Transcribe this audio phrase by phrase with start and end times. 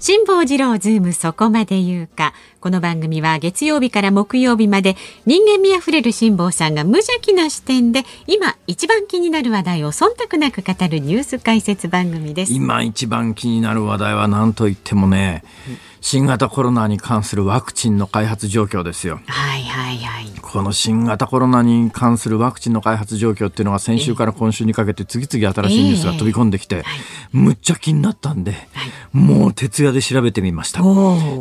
[0.00, 2.32] 辛坊治郎ズームそこまで言うか。
[2.60, 12.52] この番組は月曜日から木曜日まで人間味あふれる辛坊さんが無邪気な視点で今一番気になる話題を忖度なく語るニュース解説番組です。
[12.52, 19.20] 今一番気になる話題は何と言ってもね、うん新型コロナに関するワクチンの開発状況ですよ。
[19.26, 20.28] はいはいはい。
[20.40, 26.84] この新型コロナに関するワクチンの開発状況っていうのが先週から今週にかけて次々新しいニュースが飛び込んできて、
[27.32, 30.82] むっちゃ気になったんで、はい、もう徹夜で調べてみました。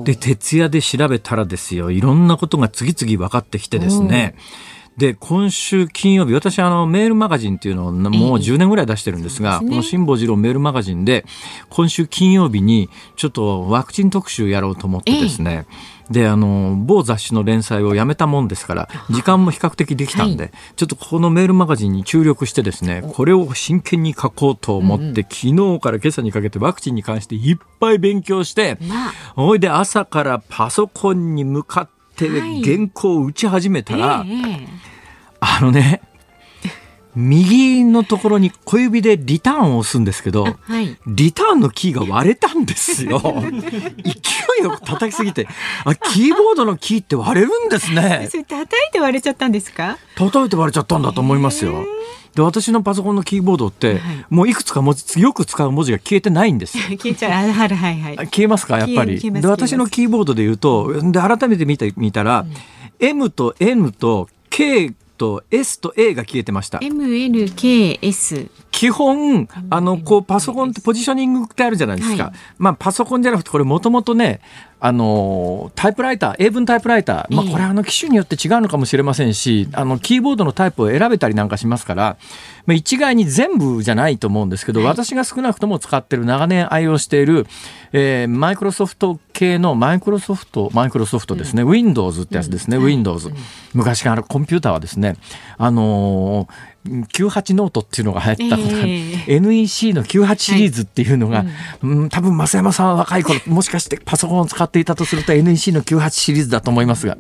[0.04, 4.36] で、徹夜で調べたらですよ、いろんなことが次々分かってきてですね、
[4.98, 11.24] で、今週金曜日、私、あの、メールマガジンっていうのをもう10年ぐらい出してるんですが、えーすね、この辛坊治郎メールマガジンで、
[11.70, 15.68] 今週金曜日に、ちょっとワクチン特集やろうと思ってですね、
[16.10, 25.26] えー、で、あの、某雑誌の連載をやめたもんですから、時間も比較的できたんで、はい、ちょっとこのメールマガジンに注力してですね、これを真剣に書こうと思って、うん、昨
[25.76, 34.68] 日から今朝にかけてワクチンに関していっぱい勉強して、まあ、おいで朝からパソコンに向かって、原稿を打ち始めたら、えー
[35.40, 36.02] あのね
[37.16, 43.20] 右のところに小指でリターンを押すんですけど、はい、リターンのキーが割れたんですよ。
[44.04, 44.12] 勢
[44.60, 45.48] いよく叩きすぎて、
[45.84, 48.28] あ、キーボードのキーって割れるんですね。
[48.30, 49.98] それ叩いて割れちゃったんですか？
[50.16, 51.88] 叩いて割れちゃったんだと思いますよ。
[52.36, 57.32] で私のパソコンのキーボードって、はい、もういくつか文字よく使う文字が消えてないんです 消えちゃう。
[57.32, 58.16] はいはいはい。
[58.28, 59.20] 消えますかやっぱり？
[59.20, 62.54] で私のキーボードで言うとで改めて見てみたら、うん、
[63.00, 66.78] M と N と K と S と A が消えてました。
[66.80, 72.26] MNKS 基本あのこうパソコンってポジショニングってあるじゃないですか。
[72.26, 74.40] はい、まあパソコンじゃなくてこれもともとね
[74.80, 82.18] あのタイプライター英文タイプライター、まあ、これあの機種によって違うのかもしれませんしあのキーボードのタイプを選べたりなんかしますから、
[82.68, 87.48] まあ、一概に全部じゃないと思うんですけど、はい、私が少なくとも使ってる長年愛用している、
[87.92, 93.32] えー、マイクロソフト系のマイクロソフトマイクロソフトですね、うん、Windows ってやつですね、うん、Windows、
[93.74, 95.16] 昔からコンピューターはですね
[95.58, 101.48] あのー98ノートっていうのが流行ったことが、えー、NEC の98シリーズっていうのが、はい。
[101.84, 107.18] うん、多分増山さんは若い頃もしかしてパソコンを使っていたとすると NEC の98シリーズだと思いますが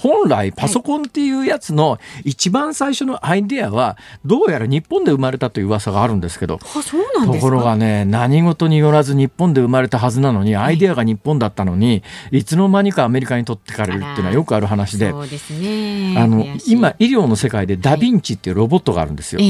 [0.00, 6.66] 本来パソコンっていうやつの一番最初のアイデアはどうやら日本で生まれたという噂があるんですけどと
[7.40, 15.26] ころがね何事によらず日本で生まれたはずなのにアイデアが日本だったのにいつの間にかアメリカに取ってかれるっていうのはよくある話であの
[16.66, 19.40] 今医療の世界でダ・ヴィンチっていうロボットがあるんですよ。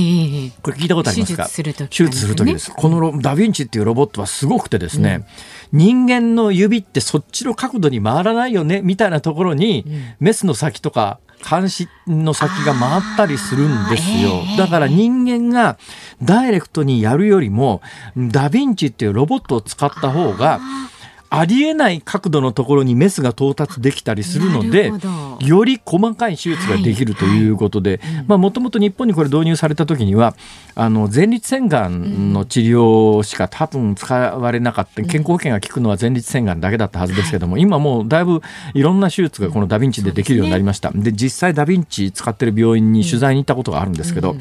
[0.63, 1.49] これ聞いたことありますか？
[1.49, 1.63] 手
[2.05, 2.73] 術する時です。
[2.75, 5.25] このダ・ヴィンチっていうロボットはすごくてですね、うん、
[5.73, 9.84] 人間の指ってそっちの角度に回らないよねみたいなところに、
[10.21, 14.43] メスの先とか監視の先が回ったりするんですよ。
[14.56, 15.79] だから人間が
[16.23, 17.81] ダイレクトにやるよりも、
[18.17, 20.61] ダヴィンチっていうロボットを使った方が、
[21.31, 24.93] ありえない角度のところにメスが到達できたりするので
[25.41, 30.34] より細かい手術ができるということでもともと日本にこれ導入された時には
[30.75, 38.41] あの前立腺がんの治療しか多分使われなかった健康保険が効くのは前立腺がんだけだったはずですけども今もうだいぶ
[38.75, 40.91] いろんな手術がこのダヴィンチでできるようになりました。
[40.93, 44.37] で実際ダヴィンチ使ってる病院に取材に行ったことがあるんですけど、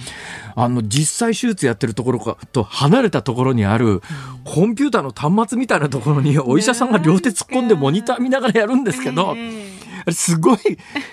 [0.55, 4.01] あの実際手術やってるところと離れたところにある
[4.43, 9.35] コンピューターの端末みたいなところにお医者さんが両手突っ込んでモニター見ながらやるんですけど。
[10.11, 10.59] すごい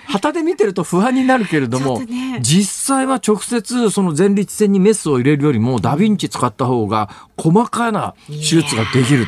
[0.07, 9.27] 旗で見てると不安になるけれども、ね、実際は直接その前立腺にメスを入れるよりもダヴィンチ使った方が細かな手術ができる。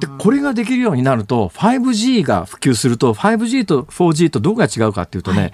[0.00, 5.52] でこれができるようになると 5G が普及すると 5G と 4G とどこが違うかっていうとね、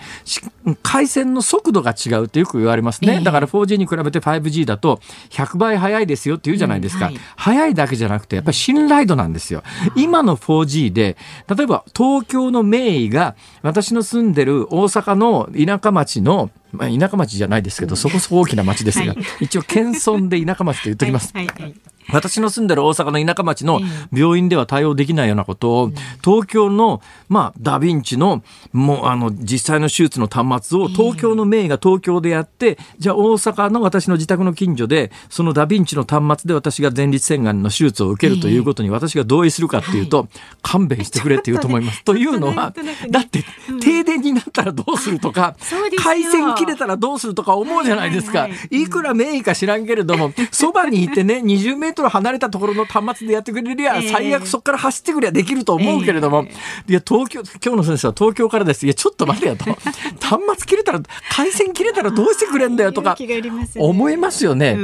[0.65, 5.01] はい、回線の速度が違うってよく言われますね、えー、だから 4G に比べて 5G だと
[5.31, 9.63] 100倍速いですよって言うじゃないですか、うんはい、速いだけじゃなくてやっぱり信頼度なんですよ、
[9.97, 11.17] 今の 4G で
[11.55, 21.33] 例えば東京の名医が私の住んでる大阪の田舎町のまあ、田舎町じゃないですけど、そこそこ大きな町ですが、はい、一応謙遜で田舎町と言っておきます。
[21.33, 21.47] はい。
[21.47, 21.63] はい。
[21.63, 23.81] はい私の住んでる大阪の田舎町の
[24.13, 25.93] 病院では対応できないようなことを、
[26.23, 28.43] 東京の、まあ、ダヴィンチの、
[28.73, 40.29] もう、あの、実際の手術の端末を東京の名医が東京でやって、じゃあ大阪の私の自宅の近所で、そのダヴィンチの端末で私が前立腺がんの手術を受けるということに私が同意するかっていうと、
[40.63, 42.05] 勘弁してくれって言うと思います。
[42.05, 42.75] というのは、
[43.11, 43.45] だって、
[43.81, 45.57] 停電になったらどうするとか、
[46.03, 48.49] 回線切れたらどうするとか思うじゃないですか。
[48.71, 56.45] いくら名医か知らんけれども、そばにいてね、20メートル離れたところの端末でやってくれりゃ、最悪そこから走ってくればできると思うけれども、
[56.89, 58.85] いや、東京、今日の先生は東京からです。
[58.85, 59.65] いや、ちょっと待てよと。
[60.21, 61.01] 端末切れたら、
[61.31, 63.17] 回線切れたらどうしてくれんだよとか、
[63.77, 64.77] 思いますよね。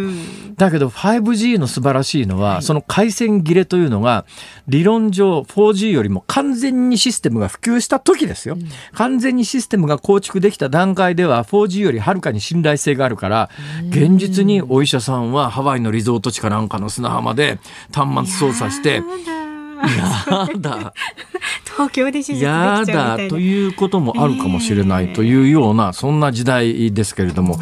[0.56, 4.26] だけど 5G の素晴らしいのは、その回線切れというのが、
[4.68, 8.58] 理論上 4G よりも完全にシステムが普及した時ですよ。
[8.92, 13.50] 完全にシステムが構築できた段階では 4G よりはるかに信頼性があるから、
[13.88, 17.58] 現実にお医者さんはハワイのリゾート地かなんかの砂浜で
[17.92, 20.92] 端末操作して、やだ。
[21.64, 22.44] 東京で手術。
[22.44, 27.58] やだということもあるかもしれないというような、そんな時代ですけれども。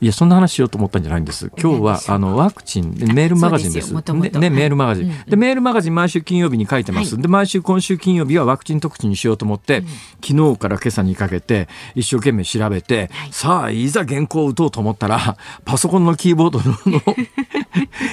[0.00, 1.50] いやそんな話しようと思ったんじゃないんです。
[1.60, 3.92] 今日はあのワクチンメールマガジンです。
[3.92, 7.16] ですね、ね、メールマガジン、でメールマガジン毎週金曜日に書いてます。
[7.16, 9.86] はい、で毎週今週金曜日はワクチン特集にしようと思って、うん、
[10.24, 17.02] 昨日から今朝にかけて一生懸命調べて、はい、さあいざ原稿を打とうと思ったらパソコンのキーボードの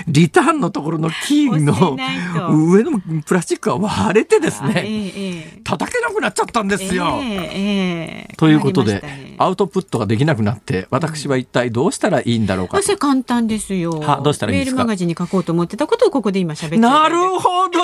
[0.08, 1.96] リターンのところのキーの
[2.70, 7.20] 上のプラスチックが割れてですね、えー、叩けなくなっちゃったんですよ。
[7.22, 12.98] えー、ということで、ね、アウトプットができなくなって私は一体どうしたらいいんだろうかと。
[12.98, 14.00] 簡単ですよ。
[14.00, 14.78] はどうしたらいいですか？
[14.78, 17.80] メールマガジンに書こうと思ってたことをここで今喋ってなるほど。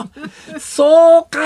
[0.58, 1.40] そうか。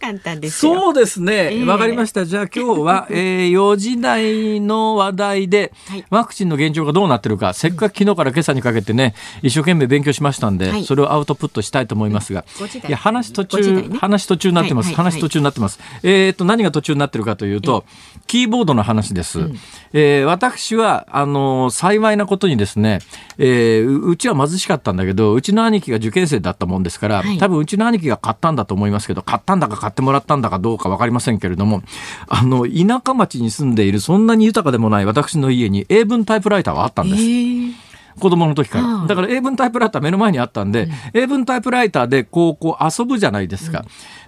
[0.00, 1.44] 簡単ですそうですね。
[1.44, 1.54] わ、え。
[1.62, 2.24] ー、かりました。
[2.24, 12.44] じゃあ今日は、 えー、4時台の話題で、はい、ワクチンの現状がどうなってるか、せっかく昨日から今朝にかけてね、一生懸命勉強しましたんで、はい、それをアウトプットしたいと思いますが、
[12.88, 14.86] いや話途中、ね、話途中になってます。
[14.86, 15.78] はいはいはい、話途中になってます。
[16.02, 17.84] えっ、と、何が途中になってるかというと、
[18.26, 19.40] キーボードの話です。
[19.40, 19.58] うん、
[19.92, 23.00] えー、私は、あの幸いなことにですね、
[23.38, 31.82] えー、うちは貧しかったんだけど、うちの兄貴が受験生だったもんですから、はい、多分うちの兄貴が買ったんだと思いますけど、買ったんだか買ってもらったんだかどうか分かりませんけれども、
[32.28, 37.81] あの、田舎町に住んでいるそんなに豊かでもない私の家に英文タイプライターはあったんです。
[38.16, 39.06] えー子供の時から。
[39.06, 43.80] だから英文タイプライター目の前にあったんで、うん、英文タイプライターでこう、こう遊ぶじゃないですか。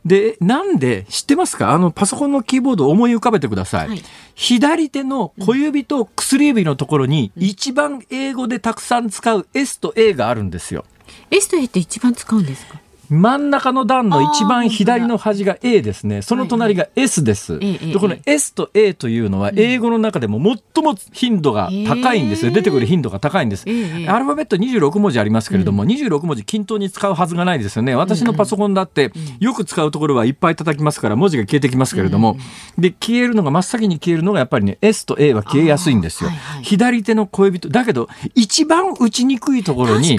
[0.05, 1.73] うん、で、なんで知ってますか？
[1.73, 3.89] あの、パソコンのキーボードを思い浮かべてください。
[3.89, 4.03] はい、
[4.35, 10.85] 左手の小指と薬指のところに一番英語でたくさん使う S と A があるんですよ。
[11.31, 12.81] S と A って一番使うんですか？
[13.09, 16.23] 真ん中の段の一番左の端が A ですね。
[16.23, 17.55] その隣が S です。
[17.55, 20.39] はいはい、でこの S と A というのは英語の中でも
[20.75, 22.53] 最も頻度が高いんですよ。
[22.53, 23.65] 出てくる頻度が高いんです。
[23.67, 27.95] アルファベット26文字ありますけれども、うん、26文字均等に使うはずがないですよね。
[27.95, 32.37] 私のパソコンだってよく使うところはいっぱい叩きますから文字が消えてきますけれども、
[32.79, 36.31] で消えるのが真っ先に消えるのがやっぱりね S と A は消えやすいんですよ。
[36.31, 40.19] はいはい、左手の小指とだけど一番打ちにくいところに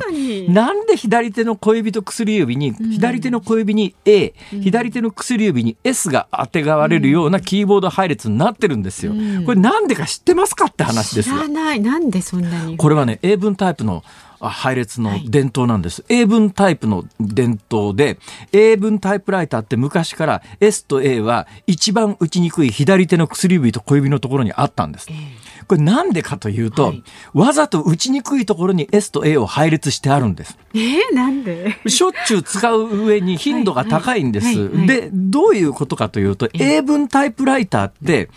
[0.54, 9.13] なんで左手の小指と薬指に左手の小指に A、うん、左手の薬指に S があてがわれるようなキーボード配列になってるんですよ。
[9.45, 11.36] これなんでか知ってますかって話ですよ。
[11.36, 11.80] 知らない。
[11.80, 12.77] なんでそんなに。
[12.77, 14.04] これはね、英文タイプの
[14.39, 18.19] 配列の伝統なんです、はい、英文タイプの伝統で
[18.52, 27.04] 英文タイプライターって昔から S と A は一番打ちにくい左手の薬指と小指のところにあったんです、えーこれなんでかというと、はい、
[27.34, 30.57] わざと打ちにくいところに S と A を配列してあるんです。
[30.74, 31.78] えー、なんで？
[31.88, 34.86] しょっちゅう使う上に頻度が高いんです。
[34.86, 38.30] で、どういうことかというと、英文タイプライターって、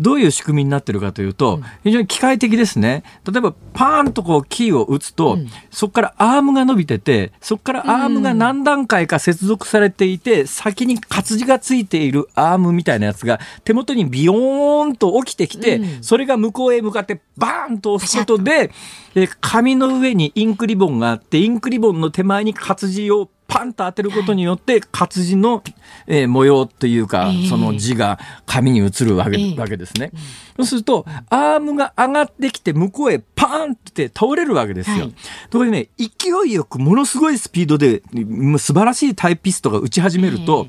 [0.00, 3.04] どういう仕組みになってるかというと、非常に機械的ですね。
[3.30, 5.38] 例えば、パーンとこうキーを打つと、
[5.70, 18.38] そこからアームが伸びてて、そこからアームが何段階か接続されていて、先に活字がついているアームみたいなやつが手元にビヨーンと起きてきて、それが向こうへ向かってバーンと押すこと。
[18.38, 18.70] で、
[19.40, 25.62] 紙の上にインクリボンがあって、インクリボンの手前に活字をパンと当てることによって、活字の、
[26.06, 30.12] えー、模様っていうか、その字が紙に映るわけ,、わけですね。
[30.56, 34.96] そうすると、アームが上がってきて、向こうへパーンって倒れるわけですよ。
[34.96, 35.14] はい、
[35.50, 38.02] ところでね、勢いよくものすごいスピードで、
[38.58, 40.68] 素晴らしいタイピストが打ち始めると、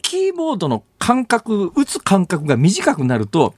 [0.00, 3.54] キーボードの間隔、打つ間隔が短くなると、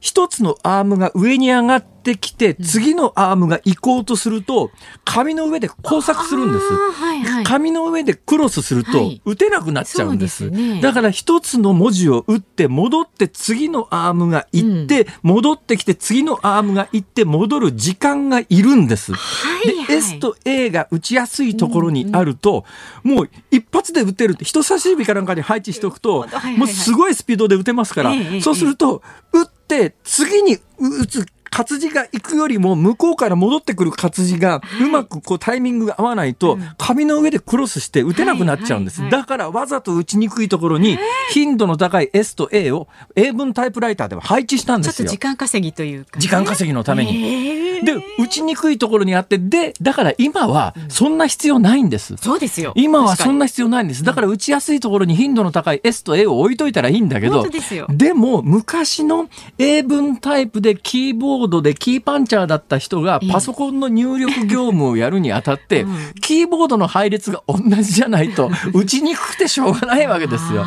[0.00, 4.70] 一つのアームが上に上がってきて、次のアームが行こうとすると、
[5.04, 6.64] 紙の上で交錯するんです。
[6.64, 10.44] はいはい、紙の上でクロスするとはい、打てなくなっちゃうんです。
[10.44, 10.80] そうですね。
[10.80, 19.12] だから一つの文字を打って、戻って次のアームが行って、戻ってきて次のアームが行って、戻る時間がいるんです。
[19.12, 19.86] はいはい。
[19.86, 22.64] で、S と A が打ちやすいところにあると、
[23.02, 24.32] もう一発で打てる。
[24.32, 26.58] って、人差し指かなんかに配置しておくとはいはいは、い。
[26.58, 29.02] もうすごいスピードで打てますからそうすると、
[29.32, 29.59] 打って
[30.04, 39.08] 次に打つ活字が行くよりも向こうから戻ってくる活字がうまくこうタイミングが合わないと紙の上でクロスして打てなくなっちゃうんです。
[39.10, 40.98] だからわざと打ちにくいところに
[41.32, 45.18] 頻度の高い S と A を英文タイプライターでは配置したんですよちょっと時。
[45.18, 47.80] 間稼ぎというかね、時間稼ぎのために。
[47.84, 52.16] で、打ちにくいところにあって、で、だから今はそんな必要ないんです。
[52.16, 52.72] そうですよ。
[52.76, 54.04] 今はそんなな必要ないんです。
[54.04, 59.28] だから打ちやすいところに頻度の高い S と A を置いといたらいいんだけど本当ですよ、でも昔の
[59.58, 63.32] 英文タイプでキーボードでキーパンチャーだった人がええ。
[63.32, 70.64] パソコンの入力業務をやるにあたってうん、キーボードの配列が同じじゃないと 打ちにくくてしょうがないわけですよ。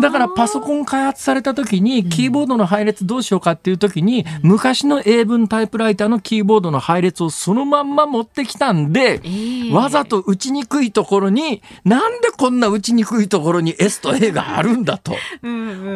[0.00, 9.74] だからパソコン開発された時にキーボードの配列どうしようかっていう時に昔の英文タイプライターのキーボードの配列をそのまんま持ってきたんでええ。
[9.74, 15.14] わざと打ちにくいところになんでこんな打ちにくいところに S と A があるんだと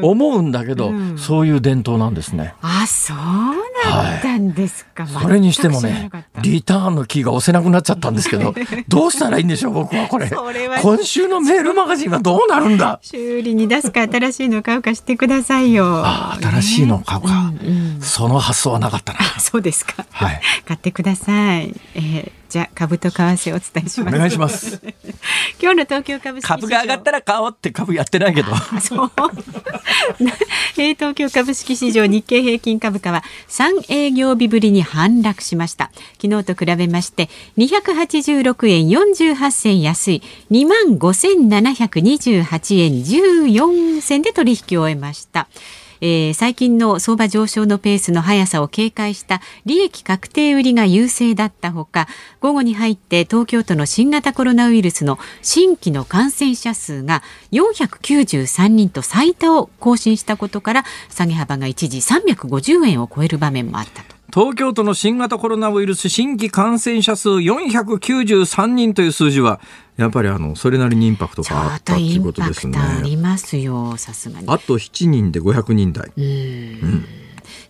[0.02, 1.18] 思うんだけどうん。
[1.18, 2.54] そういう伝統なんですね。
[2.61, 3.16] あ、そう
[3.85, 5.07] だったんですか。
[5.07, 6.11] それにしてもね
[6.43, 8.55] リターンのキーが押せなくなっちゃったんですけど
[8.88, 10.31] どうしたらいいんでしょう僕はこれ
[10.83, 12.99] 今週のメールマガジンはどうなるんだ？
[13.03, 16.03] 修理に出すか新しいの買うかしてくださいよ。
[16.05, 19.19] あ新しいのを買うか、うんうんその発想はなかったな。
[19.37, 20.05] あそうですか。
[20.11, 20.41] はい。
[20.67, 21.75] 買ってください。
[21.95, 24.14] えーじゃあ株と為替をお伝えします。
[24.14, 24.80] お願いします。
[25.61, 28.54] 今日の東京株式株が上がったら買おうって株やってないけど。
[28.80, 29.11] そう。
[30.78, 35.90] えー東京株式市場日経平均株価は3営業日ぶりに反落しました。
[36.23, 45.49] 昨日と比べまして286円48銭安い2万5728円14銭で取引を終えました。
[46.06, 52.08] えー最近の相場上昇のペースの速さを警戒した利益確定売りが優勢だったほか
[52.40, 64.13] 午後に入って東京都の新型コロナウイルスの新規の感染者数が493人と最多を更新したことから下げ幅が一時350円を超える場面もあったと。
[64.35, 69.61] 東京都の新型コロナウイルス新規感染者数493人という数字は、
[69.97, 72.76] やっぱりあの、それなりにインパクトがあったということですね。
[72.76, 74.49] ありますよさすがに。
[74.49, 76.11] あと7人で500人台。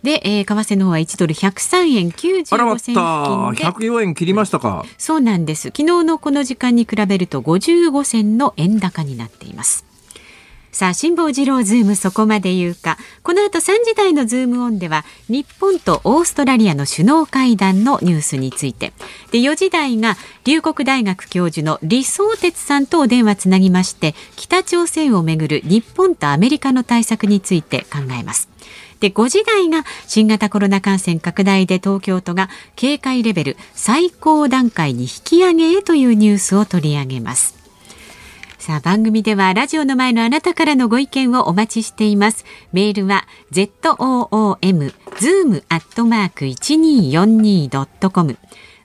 [0.03, 2.13] で、えー為替の方は1ドル103円
[2.51, 4.87] あらま95った銭付近で104円切りましたか。
[4.97, 5.65] そうなんです。
[5.65, 9.85] 昨日のこの時間に比べると55銭の円高になっています。
[10.75, 12.99] さあ、辛坊治郎ズームそこまで言うか。
[13.23, 18.93] この後3時台のズームオンでは、日本とオーストラリアの首脳会談のニュースについて。
[19.31, 28.49] で、4時台が、龍谷大学教授の李相哲さんとお電話つなぎまして、北朝鮮をめぐる日本とアメリカの対策について考えます。
[28.99, 37.64] で5時台が新型コロナ感染拡大で東京都が警戒レベル最高段階に引き上げへというニュースを取り上げます。
[38.65, 42.47] さあ番組ではラジオの前のあなたからのご意見をお待ちしています。
[42.73, 48.39] メールは z o o m zoom アットマーク一二四二ドットコム。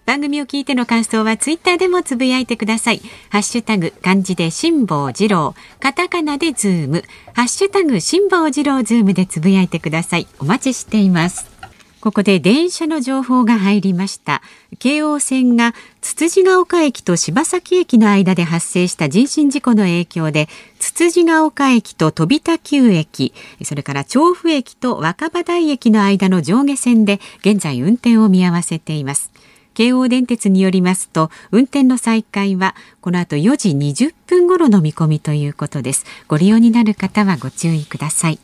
[0.06, 3.02] 番組を聞いての感想はツイッターでもつぶやいてください。
[3.30, 10.28] ハッシュタグ漢字で辛坊治郎、カタカナでズーム、ハッシュタグ辛坊治郎ズームでつぶやいてください。
[10.40, 11.59] お待ちしています。
[12.02, 14.42] ここで電車の情報が入りました。
[14.80, 20.48] 京王線がつつじが丘駅と柴崎駅の間で発生した人身事故の影響で、
[20.80, 29.32] つつじが丘駅と飛田給駅、それから調布駅と若葉台駅の間の上下線で現在運転を見合わせています。
[29.74, 38.40] 京王電鉄によりますと運転の再開はこの後4時20分頃の見込みということですご利用になる方はご注意ください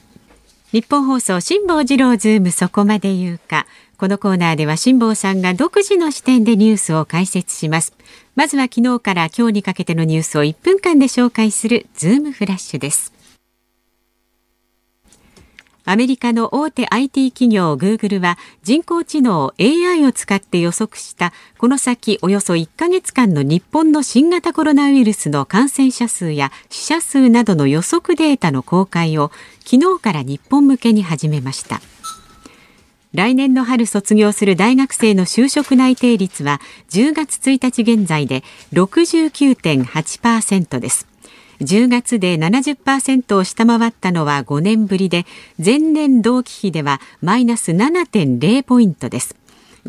[0.76, 3.66] ニッポン放送辛坊治郎ズームそこまで言うか。
[3.98, 7.94] このコーナーでは辛坊さんが独自の視点でニュースを解説します。
[8.36, 13.15] まずは昨日から今日にかけてのニュースを1分間で紹介するズームフラッシュです。
[15.88, 29.32] アメリカの大手 IT 企業グーグルは人工知能 AI を使って予測したこの先およそ1ヶ月間の日本の新型コロナウイルスの感染者数や死者数などの予測データの公開を
[29.64, 31.82] 昨日から日本向けに始めました。
[33.14, 41.15] 来年の春卒業する大学生の就職内定率は10月1日現在で69.8%です。
[41.62, 45.26] 10月で70%を下回ったのは5年ぶりで
[45.64, 49.36] 前年同期比ではマイナス7.0ポイントです。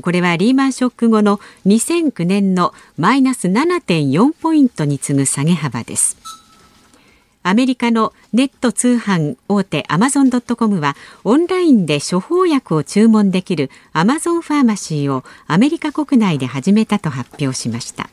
[0.02, 6.16] これはリーマンショック後の2009年のマイナス7.4ポイントに次ぐ下げ幅です。
[7.42, 18.10] アメリカのネット通販大手アマゾン・ドット・コムはオンラインで処方薬を注文できるアマゾンファーマシーをアメリカ国内で始めたと発表しました。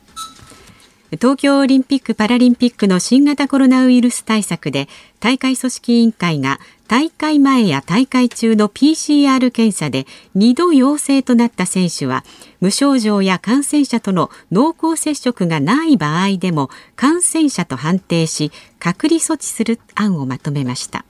[1.16, 4.88] 東京オリンピック・パラリンピックの新型コロナウイルス対策で
[5.20, 10.06] 大会組織委員会が大会前や大会中の PCR 検査で
[10.36, 12.24] 2度陽性となった選手は
[12.60, 21.04] 無症状や感染者との濃厚接触がない場合でも感染者と判定し隔離措置する案をまとめました。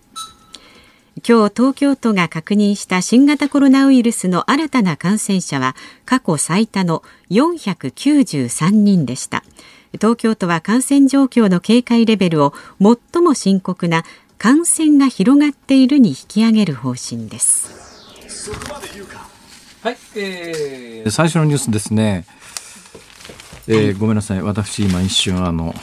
[1.26, 9.44] 今日東京都が確認した新型コロナウイルスの新たな感染者は過去最多の493人でした。
[9.94, 14.04] 東京都は感染状況の警戒レベルを最も深刻な
[14.38, 18.50] 感染が広がっているに引き上げる方針です。
[19.82, 22.26] はい、えー、最初のニュースですね。
[23.66, 24.42] えー、ごめんなさい。
[24.42, 25.74] 私今一瞬あの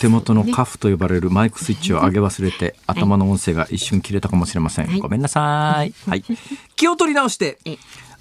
[0.00, 6.24] 手元のカフと呼ばれるマイクスイッチを上げ忘れて、頭の音声が一瞬切れたかもしれません、はい、ごめんなさい、はい、
[6.74, 7.58] 気を取り直して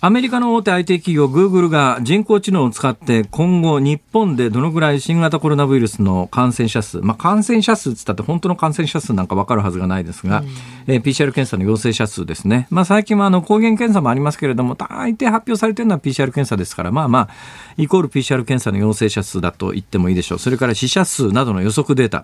[0.01, 10.48] アメリカの大手 IT 企業グーグルが人工知能を使って今後日本でどのぐらい新型コロナウイルスの感染者数、まあ、感染者数つったって本当の感染者数なんか分かるはずがないですが、うん、
[10.88, 17.29] えー、PCR 検査の陽性者数ですね、まあ、最近はあの抗原検査もありますけれども大抵発表されているのは PCR 検査ですからまあまあ
[17.75, 20.39] イコール PCR 検査の陽性者数だと言ってもいいでしょう。
[20.39, 22.24] それから死者数などの予測データ。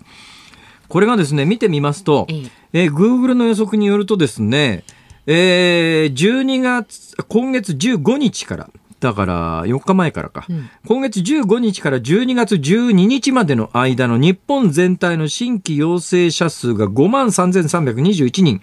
[0.88, 2.28] これがですね見てみますと、
[2.74, 4.84] えー、Google の予測によるとですね
[5.28, 18.62] えー、12月、今月15日から、だから4日前からか、うん、今月15日から12月12日までの間の日本全体の新規陽性者数が5万3321人、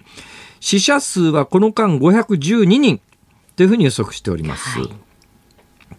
[0.59, 3.01] 死者数はこの間512人。
[3.55, 4.79] というふうに予測しております。
[4.79, 4.89] はい、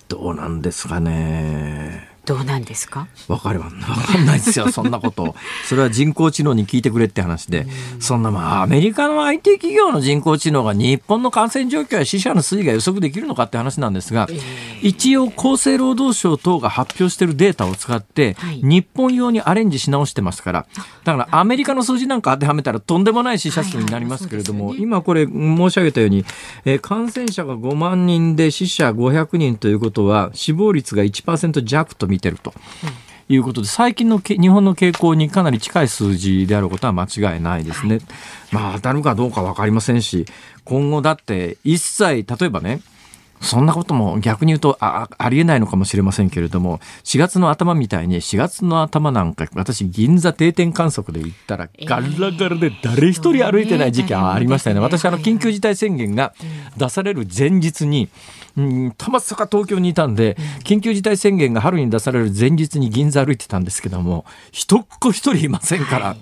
[0.09, 2.13] どうなんですかね。
[2.26, 3.07] どうなんですか？
[3.28, 4.69] わかるわかんないですよ。
[4.73, 5.35] そんなこと。
[5.69, 7.66] それは人工知能に聞いてくれって話で。
[8.00, 14.28] そんなまあアメリカの IT 企業の人工知能が日本の感染状況や死者の推移が予測できるのかって話なんですが、
[14.83, 20.66] 一応厚生労働省等が発表しているデータを使って、日本用にアレンジし直してますから。
[21.05, 26.25] だからアメリカの数字なんか当てはめたらとんでもない死者数になりますけれども、今これ申し上げたように、
[26.64, 32.55] えー、感染者が5万人で死者500人ということは死亡率が1%弱と見てると。
[33.27, 38.00] いうことで最近の日本の傾向にかなり近い数字であることは間違いないですね。
[38.53, 40.27] まあ当たるかどうか分かりませんし
[40.64, 42.81] 今後だって一切例えばね
[43.44, 54.80] そんなことも逆に言うとあありえないのかもしれませんけれども4月の頭みたいに4月の頭なんか私銀座定点観測で行ったらガラガラで誰一人歩いてない時期ありましたよね。
[54.80, 56.35] 私あの緊急事態宣言が
[56.76, 58.09] 出される前日に、
[58.57, 66.16] うん、たまさか東京にいたんで緊急事態宣言が春に出される前日に銀座歩いてたんですけども一っ子一人いませんから。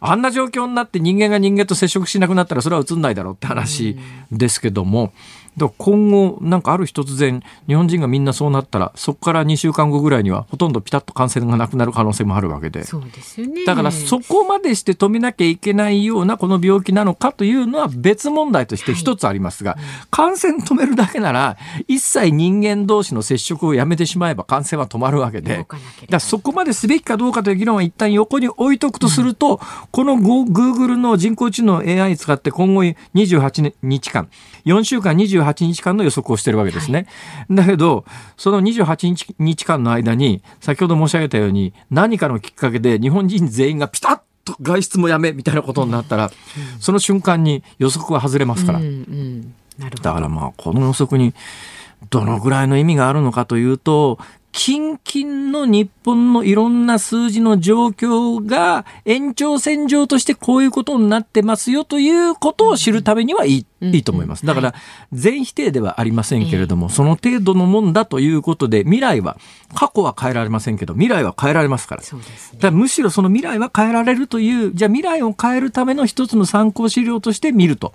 [0.00, 3.98] あんな状況になって人間が人間と接触しなくなったらそれは映んないだろうって話
[4.30, 5.12] ですけども、
[5.58, 12.84] だ今後なんかある日突然日本人がみんなそうなったらそこから2週間後ぐらいにはほとんどピタッと感染がなくなる可能性もあるわけで。
[12.84, 25.66] そうですよ、ね、だからそこまでして止めなきゃいけないようなこの病気なのかというのは別問題として一つありますが、はい感染止めるだけなら一切人間同士の接触をやめてしまえば感染は止まるわけで。
[26.08, 29.58] だそこまですべきかどうかという議論は一旦横に置いとくとすると、うん、
[29.90, 34.28] このグーグルの人工知能 AI 使って今後28日間
[34.64, 37.06] 4週間28日間の予測をしてるわけですね。
[37.48, 38.04] はい、だけど、
[38.36, 46.30] その28日間の間に、先ほど申し上げたように、何かのきっかけで日本人全員がピタッと外出もやめみたいなことになったら、うん、
[46.80, 48.78] その瞬間に予測は外れますから。
[48.78, 51.34] うんうん、だからまあ、この予測に、
[52.10, 54.18] どのぐらいの意味があるのかというと、
[54.52, 64.46] 近々の日本のいろんな数字の状況が延長線上としてこういうことになってますよということを知るためにはいい,、いいと思います。
[64.46, 64.74] だから
[65.12, 69.36] 全否定ではありませんけれども、その程度のもんだということで未来は
[69.74, 72.02] 過去は変えられませんけど未来は変えられますから。
[72.02, 77.92] そうですね、だからむしろその未来は変えられるというじゃあ未来を変えるための一つの参考資料として見ると、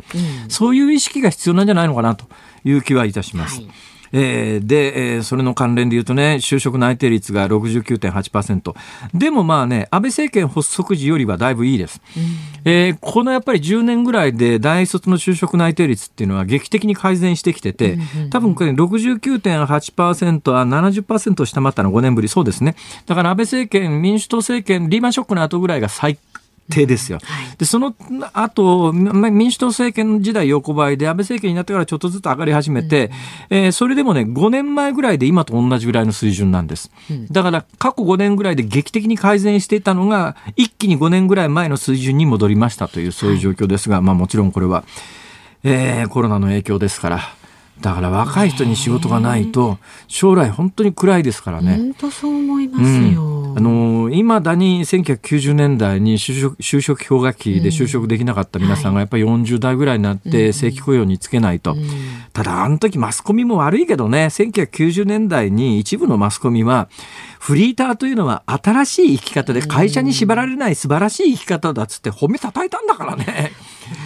[0.49, 2.25] そういう意識が必要なんじゃないのかなと
[2.63, 3.59] いう気はいたします。
[3.59, 8.75] はいえー、で、えー、それの関連で言うとね、就職内定率が69.8%。
[9.13, 11.99] でもまあね、安倍政権発足時よりはだいぶいいです。
[12.15, 17.97] うん、えー、このやっぱり10年ぐらいで大卒の就職内定率っていうのは劇的に改善してきてて、
[18.29, 22.75] 多分これ69.8%は70%を下回ったの5年ぶり、そうですね。
[23.07, 26.19] だから安倍政権、民主党政権、リーマンショックの後ぐらいが最
[26.69, 27.19] 定ですよ。
[27.57, 27.93] で、その
[28.33, 33.11] 後、民主党政権時代横ばいで安倍政権になってからちょっとずつ上がり始めて、
[33.49, 36.91] うん、えー、それでもね、5年前ぐらいで今と同じぐらいの水準なんです。
[37.31, 44.83] だから過去5年ぐらいで劇的に改善していたのが、一気に5年ぐらい前の水準に戻りましたという、そういう状況ですが、はい、まあもちろんこれは、
[45.63, 47.19] えー、コロナの影響ですから、
[47.81, 51.75] だから若い人に仕事がないと将来本当に暗いですからね。
[51.75, 53.23] 本当そう思いますよ。
[53.23, 61.75] うん、あの今だに1990年代に就職就職氷河期で就職できなかった皆さんがやっぱり40代ぐらいになって正規雇用につけないと。
[62.31, 66.87] ただあの時マスコミも悪いけどね1990年代に一部のマスコミは
[67.39, 73.51] フリーターというのは新しい生き方で会社に縛られない素晴らしい生き方だっつって褒めたたいたんだからね。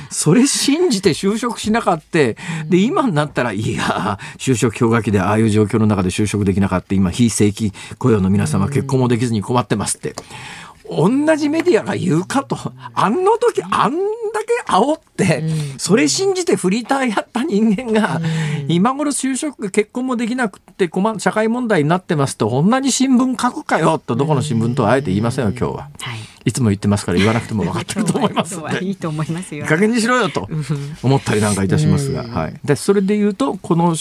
[0.09, 2.17] それ信じて就職しなかった。
[2.17, 2.35] で、
[2.69, 10.15] 今になったら、いや、就職氷河期でああいう状況の中で就職できなかった、今、非正規雇用の皆様結婚もできずに困ってますって。
[10.89, 12.57] 同じメディアが言うかと、
[12.93, 13.99] あの時あんだ
[14.65, 15.06] け煽って、
[15.77, 18.21] それ信じてフリーターやった人間が、
[18.67, 25.89] 今頃就職、結婚もできなくて困、社会問題になってますと、同じ新聞書くかよと、どこの新聞とはあえて言いませんよ、今日は。
[25.99, 29.65] はいいつも言ってますから言わなくても分かってると思います いいと思いますよ。
[29.65, 30.47] 加減にしろよと
[31.03, 32.53] 思ったりなんかいたしますが、はい。
[32.63, 33.97] でそれで言うとこの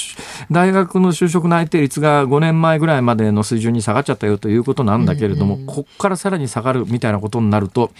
[0.53, 7.91] 大学の就職内定率が5年前ぐらいまでの水準に下がっちゃったよということなんだけれども、ここからさらに下がるみたいなことになると。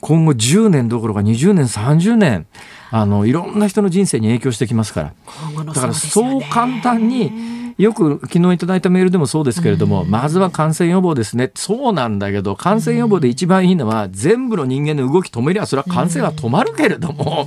[0.00, 2.46] 今後10年どころか20年30年
[2.90, 5.64] あのいろんな人の人生に影響してきますから。
[5.64, 7.32] だからそう簡単に
[7.78, 11.50] よく昨日いただいたメールでもそうですけれども、まずは感染予防ですね。
[11.54, 17.46] そうなんだけど、感染予防で一番いいのは、全部の人間の動き止めりゃ、それは感染は止まるけれども、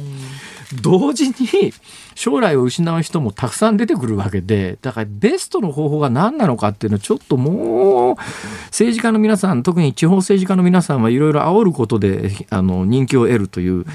[0.74, 1.74] 同時に
[2.16, 8.16] 将来を失う人もたくさん出てくるわけでだからベストの方法が何なのかっていうのはちょっともう
[8.66, 13.86] 政治家の皆さん特に地方政治家の皆さんはいろいろ煽ることであの人気を得るという、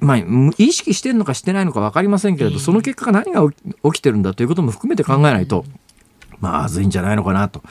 [0.00, 0.18] まあ、
[0.58, 5.64] 意識してるのかしてないのか分かりませんけれどその結果が何が起きてるんだということも含めて考えないと
[6.40, 7.62] まずいんじゃないのかなと。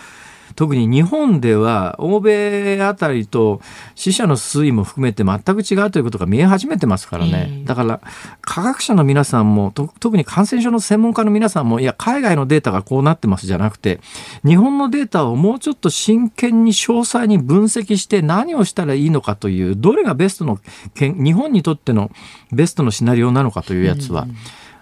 [0.60, 3.62] 特に日本では欧米あたりと
[3.95, 8.02] 死者の推移も含めて全く違うということが見え始めてますからね、だから
[8.41, 14.02] 科学者の皆さんも特に感染症の専門家の皆さんもいや海外のデータがこうなってますじゃなくて
[14.45, 20.60] 日本のデータをもうちょっと真剣に詳細に分析して何をしたらいいのかというどれがベストの
[20.98, 22.12] 日本にとっての
[22.52, 24.28] ベストのシナリオなのかというやつは、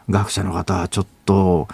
[0.09, 1.67] 学者の方はちょっと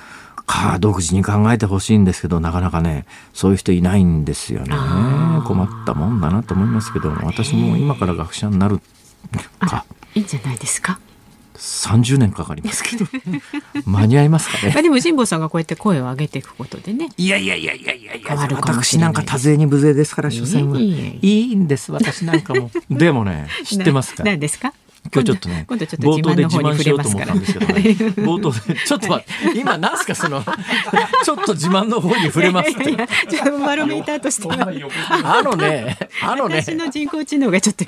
[0.54, 4.76] か独自に考えてほしいんですけどなかなかねそういう人いないんですよね
[5.46, 8.80] 困ったもんだなと思いますけど私も今から学者になる
[9.60, 9.86] か
[10.16, 11.00] いいんじゃないですか
[11.56, 13.06] ？30年かかりますけど
[13.86, 14.74] 間に合いますかね？
[14.82, 17.10] でも辛坊さんがこうやって声を上げていくことでね。
[17.18, 20.80] いやいやいやいやいやいや私なんか多勢に無勢ですから所詮は。
[20.80, 22.70] いいんです私なんかも。
[22.90, 24.24] でもね知ってますか。
[24.24, 24.74] 何ですか？
[25.12, 27.74] 今日ちょっとね、冒頭で自慢しようと思ったんですけどね、
[28.16, 30.44] 冒頭で、ちょっと待って、今なんすか、その、
[31.24, 32.92] ちょっと自慢の方に触れますって。
[32.92, 34.48] いやいやバロメーターとして。
[34.50, 36.62] あのね、あのね。
[36.62, 37.86] 私の人工知能がちょっと、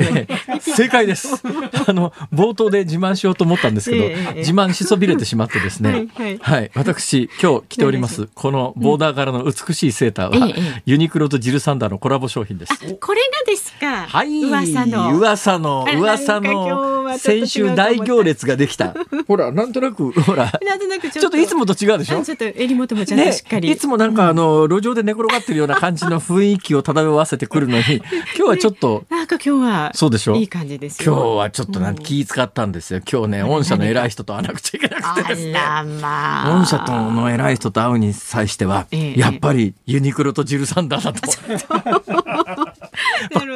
[0.60, 1.41] 正解です。
[1.88, 6.08] あの、冒頭で自慢しようと思ったんですけど、自慢しそびれてしまってですね、
[6.41, 10.54] はい、私、今日着ております、このボーダー柄の美しいセーターは、
[10.86, 12.73] ユニクロとジルサンダーのコラボ商品です。
[12.99, 14.06] これがですか？
[14.08, 15.15] はい、噂の。
[15.15, 17.04] 噂の、噂の。
[17.17, 18.93] 先週大行列ができた。
[19.27, 20.51] ほら、なんとなく、ほら。
[20.65, 22.21] なんとなくちょっといつもと違うでしょ？
[22.23, 23.71] ちょっと襟元もちゃんとしっかり。
[23.71, 27.83] いつもなんかあの、路上で寝転がってるような感じの雰囲気を漂わせてくるのに、
[28.37, 29.05] 今日はちょっと。
[29.09, 29.91] なんか今日は。
[29.93, 30.35] そうでしょ？
[30.35, 33.01] いい感じです今日はちょっとなん気使ったんですよ。
[33.09, 35.53] 今日ね、御社の偉い人と会わなくちゃいけなくてですね。
[35.53, 36.59] まあ。
[36.59, 42.64] 御社との偉い人と会うに際しては、やっぱりユニクロとジルサンダーだと。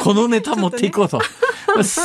[0.02, 1.20] このネタ持っていこうと。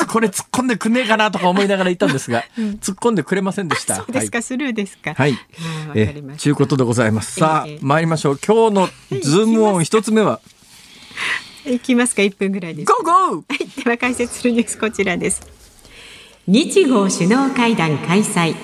[0.09, 3.97] これ突っ込んでくんねえかなとか思いながら言ったんですが、 突っ込んでくれませんでした。
[3.97, 5.15] そうですか、スルーですか。
[5.15, 5.39] はい。
[5.95, 7.41] えー、ちゅうことでございます。
[7.41, 8.39] さあ、参りましょう。
[8.45, 8.89] 今日の
[9.23, 10.41] ズームオン一つ目は？
[11.67, 12.93] いきますか、一分ぐらいです。
[12.93, 13.45] ゴーゴー。
[13.49, 15.43] はい、では解説するニュースこちらです。
[16.47, 18.55] 日豪首脳会談開催。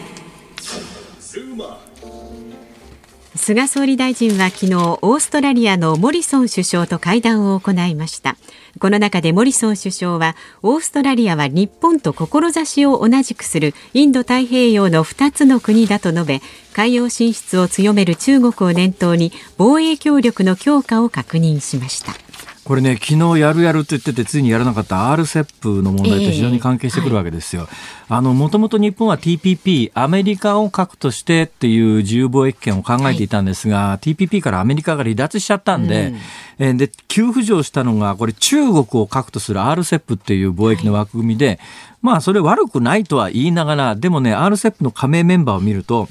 [3.36, 8.36] 菅総理大臣は昨日オーストラリアのモリソン首相と会談を行いました
[8.78, 16.40] この中でモリソン首相はオーストラリアは日本と志を同じくするインド太平洋の2つの国だと述べ
[16.72, 22.29] 海洋進出を強める中国を念頭に防衛協力の強化を確認しました。
[22.70, 27.62] これね、昨日やるやると言ってて、ついにやらなかった RCEP の問題と非常に関係してくるわけですよ。
[27.62, 27.74] えーはい、
[28.18, 36.12] あの、もともと日本は TPP、アメリカを核としてっていう自由貿易権を考えていたんですが、はい、TPP からアメリカが離脱しちゃったんで、
[36.60, 41.58] うん、えで、急浮上したのが、これ中国を核とする RCEP っていう貿易の枠組みで、はい
[42.02, 46.08] まあそれ悪くないとは言いながら、でもね、RCEP の加盟メンバーを見ると、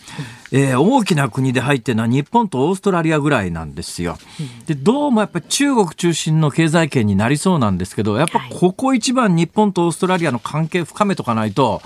[0.51, 4.17] えー、大きな国で入ってるのは日本とオーストラリアぐらいなんですよ。
[4.65, 11.81] で、どうもやっぱり中国中心の経済圏になりそうなんですけど、やっぱここ一番日本とオーストラリアの関係深めとかないと、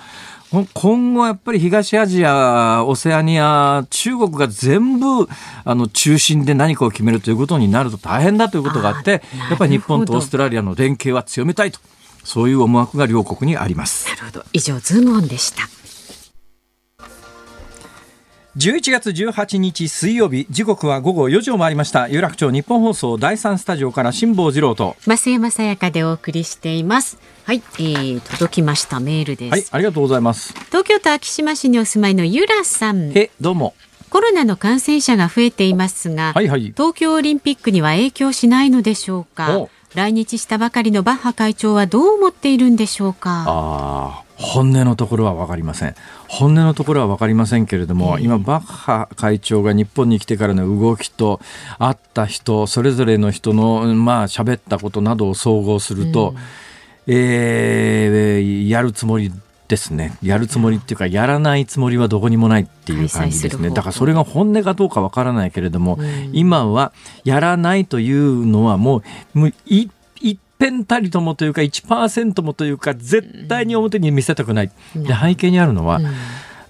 [0.74, 5.28] 今後やっぱり東アジア、オセアニア、中国が全部
[5.66, 11.80] あの中心で何かを決めるということになると大変だということがあって、やっぱり日本とオーストラリアの連携は強めたいと。
[12.24, 14.08] そういう思惑が両国にあります。
[14.08, 14.46] なるほど。
[14.54, 15.68] 以上ズームオンでした
[18.58, 22.08] 11月18日水曜日時刻は午後4時を回りました。
[22.08, 24.96] 有楽町日本放送第三スタジオから辛坊治郎と。
[25.00, 27.18] 増山さやかでお送りしています。
[27.46, 29.52] はい、えー、届きましたメールです。
[29.52, 30.54] はいありがとうございます。
[30.68, 33.12] 東京都昭島市にお住まいのゆらさん。
[33.18, 33.74] えどうも。
[34.12, 39.68] コロナの感染者が増えていますが、はいはい、東京オリンピックには影響しないのでしょうか？
[39.96, 43.46] 来日したばかりのバッハ会長はどう思っているんでしょうか？
[43.48, 45.96] あ本音のところは分かりません。
[46.28, 51.40] 本音のところは分かりませんけれども、今バッハ会長が日本に来てからの動きと
[51.80, 56.38] 会った人それぞれの人のまあ喋ったことなどを総合すると、うん、
[57.08, 59.32] えー、やるつもり
[59.68, 60.18] ですね。
[60.22, 61.26] やるつもりっていうかや。
[61.26, 63.70] らないつもりはどこにもないっていう感じですね。
[63.70, 66.92] だからそれが本音かどうかわからないけれども、うん、今は
[67.24, 69.02] やらないというのはも
[69.36, 69.52] うも
[70.64, 76.00] う一辺たりともというか1%もというか絶対に表に見せたくない、で背景にあるのは、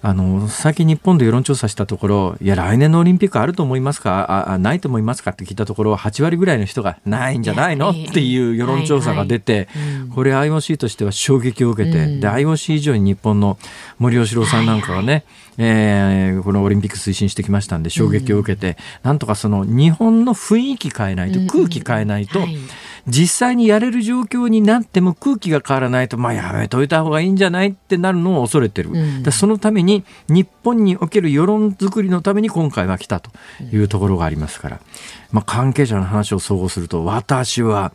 [0.06, 9.66] あの最近日本で世論調査したところいや来年のオリンピックあると思いますかあないと思いますかって聞いたところ8割ぐらいの人がないんじゃないのっていう世論調査が出て、
[10.14, 13.58] これ IOC としては衝撃を受けて、で IOC 以上に日本の
[13.98, 15.24] 森喜朗さんなんかはね、
[15.56, 22.40] えー、このオリンピック推進してきましたんで衝撃を受けて、なんとかその日本の雰囲気変えないと、空気変えないと、
[23.06, 33.30] 実際にやれる状況になっても空気が変わらないと、まあ、やめといた方がいいんじゃないってなるのを恐れてる、うん、そのために日本における世論作りのために今回は来たと
[33.72, 34.80] いうところがありますから、
[35.32, 37.92] まあ、関係者の話を総合すると私は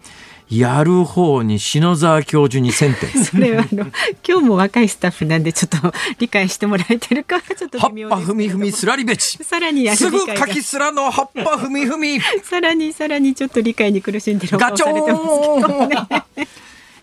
[0.50, 3.86] やる方に篠沢教授に選定 それはあの
[4.28, 10.10] 今日も若いスタッフなんでちょっと理解してもらえてるかちょっと葉っぱふみふみすらりべちさらにす。
[10.10, 15.24] ぐ柿すらの葉っぱふみふみさらにさらにちょっと理解に苦しんでる顔されてます
[15.56, 16.48] けどね。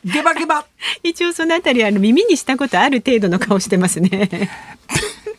[0.05, 0.65] ゲバゲバ。
[1.03, 4.29] 一応そのあたりあの耳にしたことある程度の顔してますね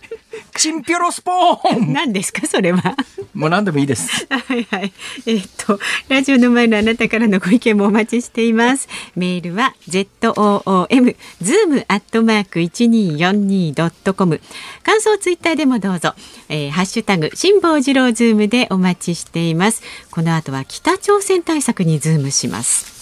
[0.58, 1.94] チンピョロスポーン。
[1.94, 2.96] 何ですかそれは？
[3.34, 4.28] もう何でもいいです。
[4.30, 4.92] はいはい。
[5.26, 8.90] えー、っとラジオの前のあなたからのご意見もお待ちしています。
[9.16, 14.42] メールは ZOOM zoom アットマーク 1242.com
[14.84, 16.16] 感想ツイッターでもどうぞ、
[16.50, 19.84] えー、ハッシュタグ辛坊治郎ズームでお待ちしています。
[20.10, 22.98] この後は北朝鮮対策にズームします。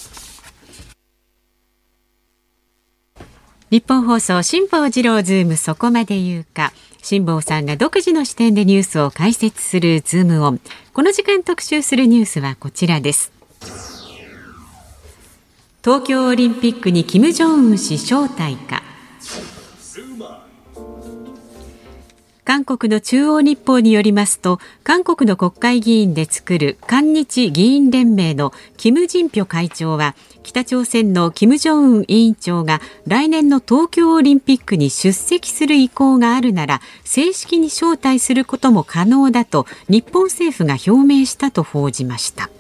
[3.71, 6.71] ニッポン放送辛坊治郎ズームそこまで言うか
[7.05, 10.59] 辛坊さんが独自の視点でニュースを解説するズームオン
[10.91, 13.31] この時間特集するニュースはこちらです。
[15.83, 18.81] 東京オリンピックに金正恩氏招待か。
[22.45, 42.51] 韓国の中央日報によりますと韓国の国会議員で作る韓日議員連盟のキム・ジンピョ会長は北朝鮮の金正恩委員長が来年の東京オリンピックに出席する意向があるなら正式に招待することも可能だと日本政府が表明したと報じました。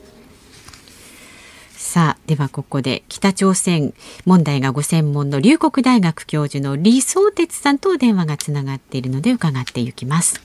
[1.95, 3.93] さあではここで北朝鮮
[4.25, 10.41] 問題がご専門の龍谷大学教授の李相哲さんと電話がつながっているので伺っていきます。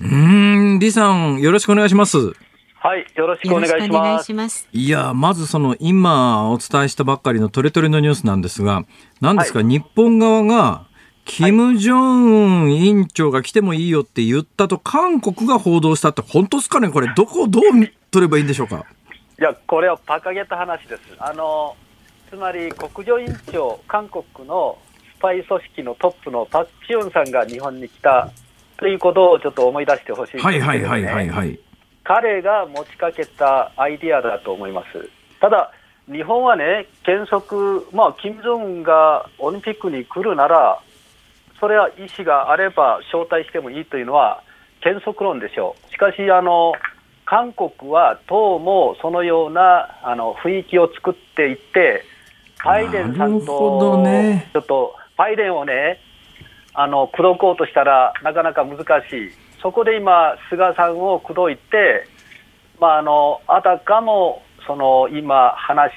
[0.00, 2.32] うん李さんよろしくお願いします。
[2.74, 4.32] はい、よろしくお願いします。
[4.32, 8.82] いますいや、まずその今お伝えしたばっかりのトレトレのニュースなんですが、
[9.20, 10.88] 何ですか、はい、日本側が、
[11.24, 16.88] 金正恩委員長が来てもいいよって言ったと韓国が報道したって、本当ですかね？
[16.88, 17.62] これ、どこをどう
[18.10, 18.84] 取ればいいんでしょうか？
[19.42, 21.00] いや、これは馬鹿げた話です。
[21.18, 21.74] あの、
[22.30, 24.78] つまり国情委員長、韓国の
[25.16, 28.30] スパイ組織のトップのパク・チヨンさんが日本に来た
[28.76, 31.58] ということをちょっと思い出してほしいね、はいはいはいはいはい。
[32.04, 35.10] 彼が持ちかけたアイディアだと思います。
[35.40, 35.72] ただ、
[36.06, 40.80] 日本はね、原則、まあ、金正恩がオリンピックに来るなら、
[41.58, 44.44] それは意思があれば招待してもいいというのは
[44.82, 45.92] 原則論でしょう。
[45.92, 46.74] しかし、あの、
[47.32, 52.04] 韓国はどうもそのようなあの雰囲気を作っていって、
[52.62, 55.98] バイデンさんと、ねちょっとバイデンをね、
[56.74, 59.30] あの口説こうとしたらなかなか難しい、
[59.62, 62.06] そこで今、菅さんを口説いて、
[62.78, 65.90] まあ、あのあたかもその今、話、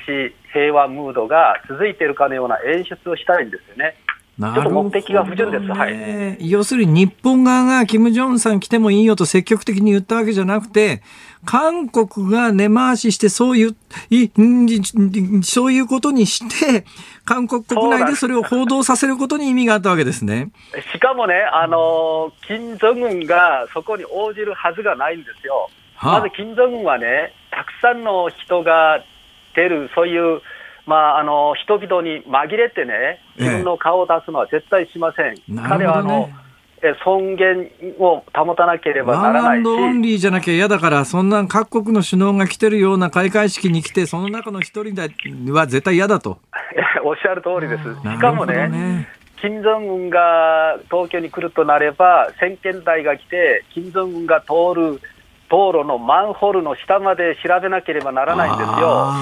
[0.53, 3.97] 平和ムードが続いているかのような演出をしたいんですよね。
[4.37, 11.01] なちょっと目的が不純ですね要するに日本側が金正恩さん来てもいいよと積極的に言ったわけじゃなくて、
[11.45, 13.75] 韓国が根回ししてそういう、
[14.09, 16.85] いんそういうことにして、
[17.23, 20.49] 韓国国内でそれを報道させることに意味があったわけですね。
[20.91, 25.69] しかもね、あの金正恩がそこに応じるはずがないんですよ。
[25.95, 29.03] はあまず金正恩はね、たくさんの人が
[29.55, 30.41] 出る、そういう、
[30.85, 35.55] まあ、あの人々に紛れてね、自分の顔を出すのは絶対しません。
[35.55, 36.29] な彼はあの
[37.03, 45.07] 尊厳を保たなければならないし、ンドオンリーじゃなきゃ嫌だから、そんな各国の首脳が来てるような開会式に来て、その中の一人だ
[45.53, 46.37] は絶対嫌だと。
[47.03, 47.83] おっしゃる通りです。
[47.83, 49.07] しかもね、ね。
[49.41, 55.01] 金正恩が東京に来るとなれば、先遣隊が来て、金正恩が通る
[55.49, 59.13] 道路のマンホールの下まで調べなければならないんですよ。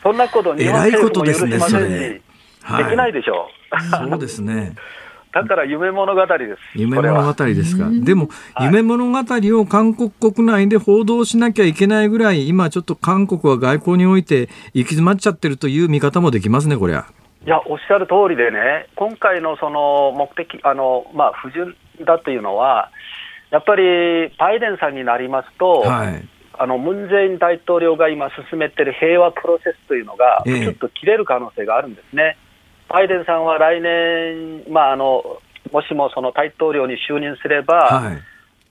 [0.00, 2.22] あそんなこと日本偉いこ政府も許とですねしませんし、で
[2.62, 4.08] はいきないでしょう。
[4.10, 4.74] そうですね。
[5.32, 6.78] だから夢物語です。
[6.78, 7.88] 夢物語ですか。
[7.92, 8.28] でも、
[8.60, 17.04] 夢物語を韓国国内で報道しなきゃいけないぐらい、今ちょっと韓国は外交において行き詰まっちゃってるという見方もできますね、こりゃ。
[17.46, 22.90] いや、おっしゃる通りでね、今回のその目的、あのまあ、不純だというのは、
[23.50, 26.28] やっぱりバイデンさんになりますと、はい。
[26.62, 32.36] あのムン・ジェイン大統領が今進めている平和プロセスというのが、ええちょっと切れる可能性があるんですね。
[32.90, 35.40] バイデンさんは来年、まあ、あの
[35.72, 38.18] もしもその大統領に就任すれば、はい。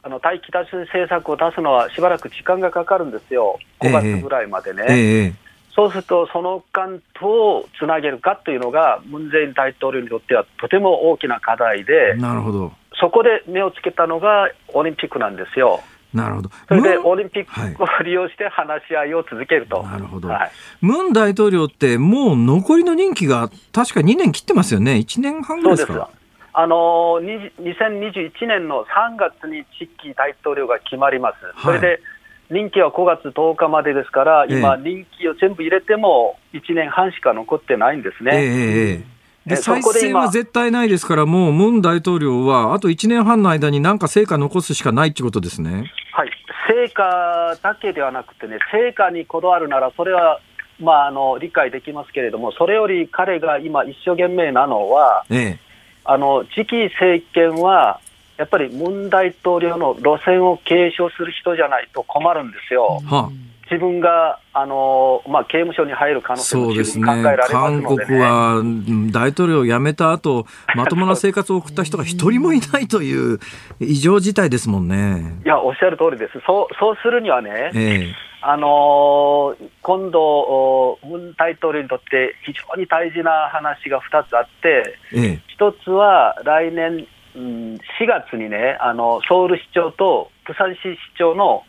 [0.04, 4.86] あの対北朝鮮政策を出すのはしばらく時間がかかるんですよ、5月ぐらいまでね。
[4.88, 5.34] ええ。
[5.75, 12.71] そうすると、その間どうつなげるかというのが、ムン・ジェイン大統領にとってはとても大きな課題で、なるほど。
[12.99, 15.82] そこで目をつけたのがオリンピックなんですよ。
[16.13, 16.50] なるほど。
[16.67, 19.84] それでオリンピックを利用して話し合いを続けると。
[19.84, 24.93] なるほどはいムン大統領ってもう残りの任期が確か2年切ってますよね。
[24.93, 26.10] 1年半ぐらいですか？
[26.54, 32.02] あのに2021年の3月に次期大統領が決まります、それで
[32.50, 38.43] 任期は5月10日までですから、今、え任期を全部入れても1年半しか残ってないんですええね。
[38.43, 39.19] ええ
[39.50, 45.92] で再選は絶対ないですから、もうムン大統領はあと1年半の間に何か成果残すしかないってことですね。
[46.14, 46.32] はい、
[46.68, 50.40] 成果だけではなくてね、成果にこだわるなら、それは、
[50.80, 55.60] まあ、あの理解できますけれども、それより彼が今、一生懸命なのは、ええ。
[56.06, 58.00] あの次期政権は、
[58.38, 63.02] やっぱりムン大統領の路線を継承する人じゃないと困るんですよ。
[63.06, 63.30] は
[63.70, 73.40] 自分があの、まあ、刑務所に入る可能性も十分考えられます韓ので、ね、国はうん大統領を辞めた後まともな生活を送った人が一人もいないという
[73.80, 75.40] 異常事態ですもんね。
[75.46, 78.16] いや、おっしゃる通りです、そうそうするにはね、ええ。
[78.42, 85.42] あのー今度、おムン大統領にとって非常に大事な話が2つあって、ええ。
[85.48, 87.06] 一つは来年、
[87.36, 87.44] うん、
[87.76, 91.64] 4月にね、あのソウル市長と釜山市市長の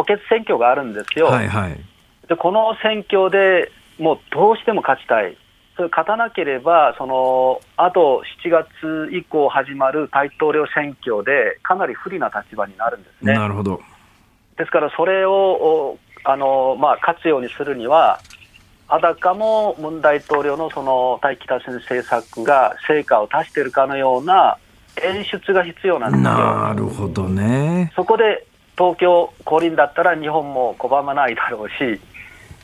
[0.00, 1.26] 補欠選挙があるんですよ。
[1.26, 1.78] はいはい。
[2.28, 5.36] でこの選挙でもうどうしても勝ちたい、
[5.76, 13.34] それ勝たなければ、そのあと7月以降始まる大統領選挙で、かなり不利な立場になるんですね。
[13.34, 13.80] なるほど。
[14.56, 18.20] ですから、それをおあの、まあ、勝つようにするには、
[18.88, 24.58] あたかもムン大統領のその対北朝鮮政策が成果を出しているかのような
[25.02, 26.30] 演出が必要なんですよ。
[26.30, 27.92] なるほどね。
[27.94, 28.46] そこで
[28.80, 32.00] 東京五輪だったら日本も拒まないだろうし、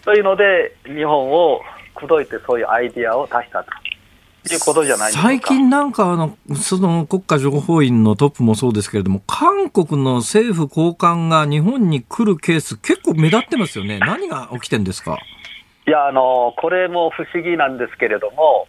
[0.03, 1.61] というので、日本を
[1.95, 5.13] 口説いてそういうアイディアを出したということじゃない。
[5.13, 13.99] 最近なんかあの、その国家情報院のトップもそうですけれども、韓国の政府高官が日本に来るケース結構目立ってますよね。
[13.99, 15.19] 何が起きてんですか？
[15.87, 18.67] いやあの、これも不思議なんですけれども、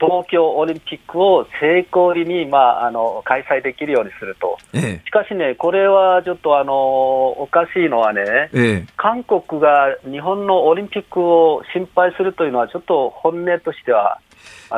[0.00, 8.86] 東京オリンピックを成功裏に、まあ、あの開催できるようにすると、えしかしね、これはちょっとあのおかしいのはね、ええ。
[8.96, 14.20] 韓国が日本のオリンピックを心配するというのは、ちょっと本音としては、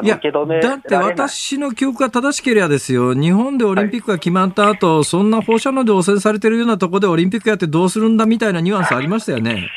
[0.03, 0.19] いや
[0.63, 9.69] だって私の記憶が正しければですよ、日本でオリンピックが決まった後、そんな放射能で汚染されてるようなところでオリンピックやってどうするんだみたいなニュアンスありましたよね。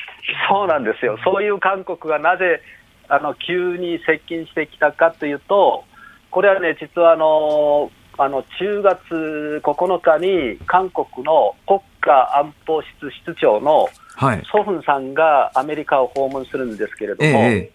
[0.50, 2.62] そうなんですよ、そういう韓国がなぜ
[3.10, 5.84] あの急に接近してきたかというと、
[6.32, 12.88] これはね、実はあのあの10月9日に韓国の国家安保室
[13.24, 14.44] 室長のはい。
[14.52, 17.72] ソフンさんがアメリカを訪問するんですけれども、えええ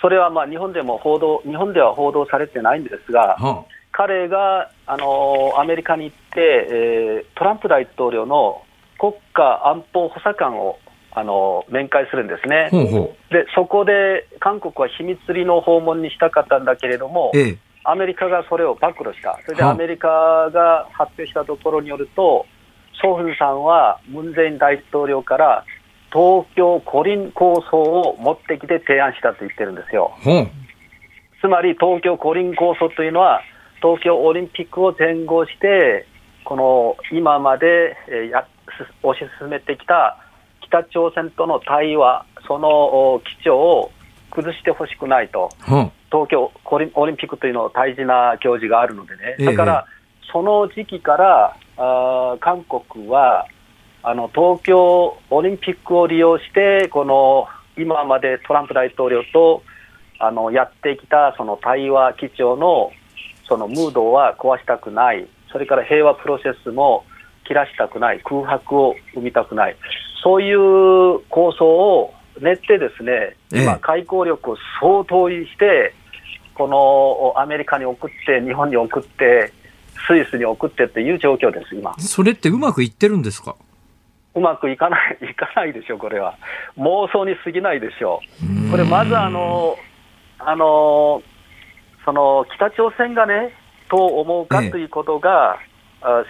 [0.00, 3.36] それはまあ日本でも報道、日本では報道されてないんですが、
[3.92, 8.62] 彼があのアメリカに行って、えートランプ大統領の
[8.98, 10.78] 国家安保補佐官を
[11.12, 12.70] あの面会するんですねあ、。
[12.70, 20.08] ほうほでそこで韓国は秘密裏の訪問にしたかったんだけれどもう。、ええアメリカがそれを暴露した、それではあアメリカ
[20.52, 22.44] が発表したところによると、
[23.00, 25.64] ソフンさんはムン・ジェイン大統領から
[26.12, 30.12] 東京五輪構想を持ってきて提案したと言ってるんですよ。
[31.40, 33.40] つまり東京五輪構想というのは、
[33.80, 36.06] 東京オリンピックを前後して、
[36.44, 38.46] この今までえーや
[38.76, 40.18] す推し進めてきた
[40.70, 42.68] 北朝鮮との対話、その
[43.14, 43.90] お基調を
[44.30, 45.90] 崩してほしくないと、ほう。
[46.10, 49.46] 東京オリンピックというの大事な行事があるのでね、ええ。
[49.46, 49.86] だから、
[50.32, 53.46] その時期からあー韓国は
[54.02, 59.62] あの東京オリンピックを利用して、この今までトランプ大統領と
[60.18, 62.92] あのやってきたその対話基調の
[63.48, 67.04] そのムードは壊したくない、それから平和プロセスも
[67.50, 69.76] 切らしたくない、空白を生みたくない、
[70.22, 75.92] そういう構想を練ってですね、ええ今、外交力を相当にして、
[76.54, 79.52] このアメリカに送って、日本に送って、
[80.06, 81.92] スイスに送ってっていう状況です、今。
[81.98, 83.56] それってうまくいってるんですか？
[84.36, 86.36] うまくいかない、 いかないでしょ、これは。
[86.78, 88.20] 妄想に過ぎないでしょ
[88.68, 88.70] う。
[88.70, 89.76] これ、まずあの、
[90.38, 91.20] あの、
[92.04, 93.52] その北朝鮮がね、
[93.90, 95.58] どう思うかええということが、あ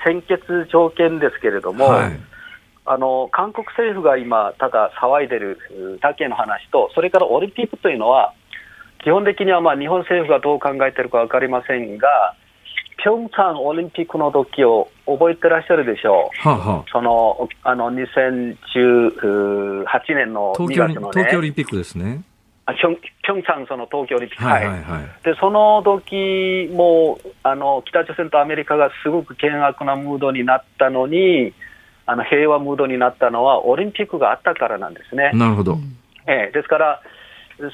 [0.05, 2.21] 先決条件ですけれども、はい。
[2.87, 5.59] あの韓国政府が今、ただ騒いでる
[5.97, 8.33] うだけの話と、それからオリンピックというのは、
[9.05, 12.09] 基本的にはまあ日本政府がどう考えてるか分かりませんが、
[13.03, 16.49] ピョンチャンオリンピックの時を覚えてらっしゃるでしょう。
[16.49, 16.91] はあ、はあ。
[16.91, 18.55] そのあの2018
[20.15, 22.23] 年の2東京オリ月の東京オね、リンピックですね。
[22.71, 25.25] あピョンピョンチャンその東京オリンピック、はいはいはい。
[25.25, 31.53] でその時もあの北朝鮮とアメリカがすごく険悪なムードになったのに、
[32.07, 35.31] あの平和ムードになったのは、オリンピックがあったからなんですね。
[35.35, 35.79] なるほど。
[36.27, 37.01] ええですから、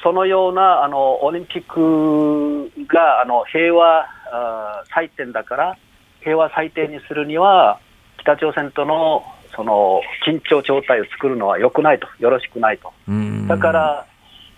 [0.02, 5.76] そのようなあのオリンピックがあの平和あー祭典だから、
[6.20, 7.80] 平和祭典にするには、
[8.18, 9.24] 北朝鮮との
[9.54, 12.92] その緊張状態を作るのは良くないと、よろしくないと。
[13.08, 14.06] うんだから、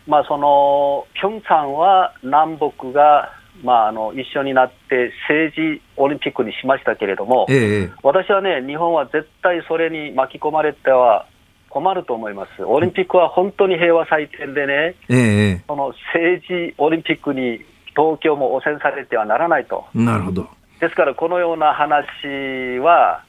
[0.09, 3.31] まあ、そのピョンチャンは南北が、
[3.63, 11.27] まあ、あの一緒になって政治オリンピックにしましたけれども、ええええ私はね、日本は絶対それに巻き込まれては
[11.69, 12.65] 困ると思います。
[12.65, 17.59] オリンピックは本当に平和祭典でね、えええその政治オリンピックに
[17.91, 19.85] 東京も汚染されてはならないと。
[19.95, 20.49] えなるほど。
[20.81, 23.25] ですから、このような話は、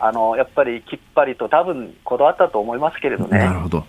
[0.00, 3.38] あのやっぱりきっぱりと多分こだわったと思いますけれどね。
[3.38, 3.84] なるほど。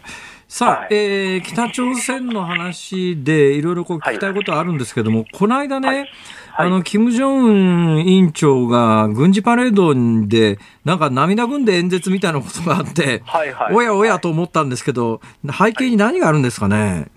[0.52, 6.10] さあ、はいえー北朝鮮の話でいろいろこう聞きたいことはあるんですけども、この間ね、はいはい
[6.58, 9.94] あの、金正恩委員長が軍事パレード
[10.28, 17.10] で、なんか涙ぐんで演説みたいなことがあって、はいはいおやおやと思ったんですけど、背景に何があるんですかね？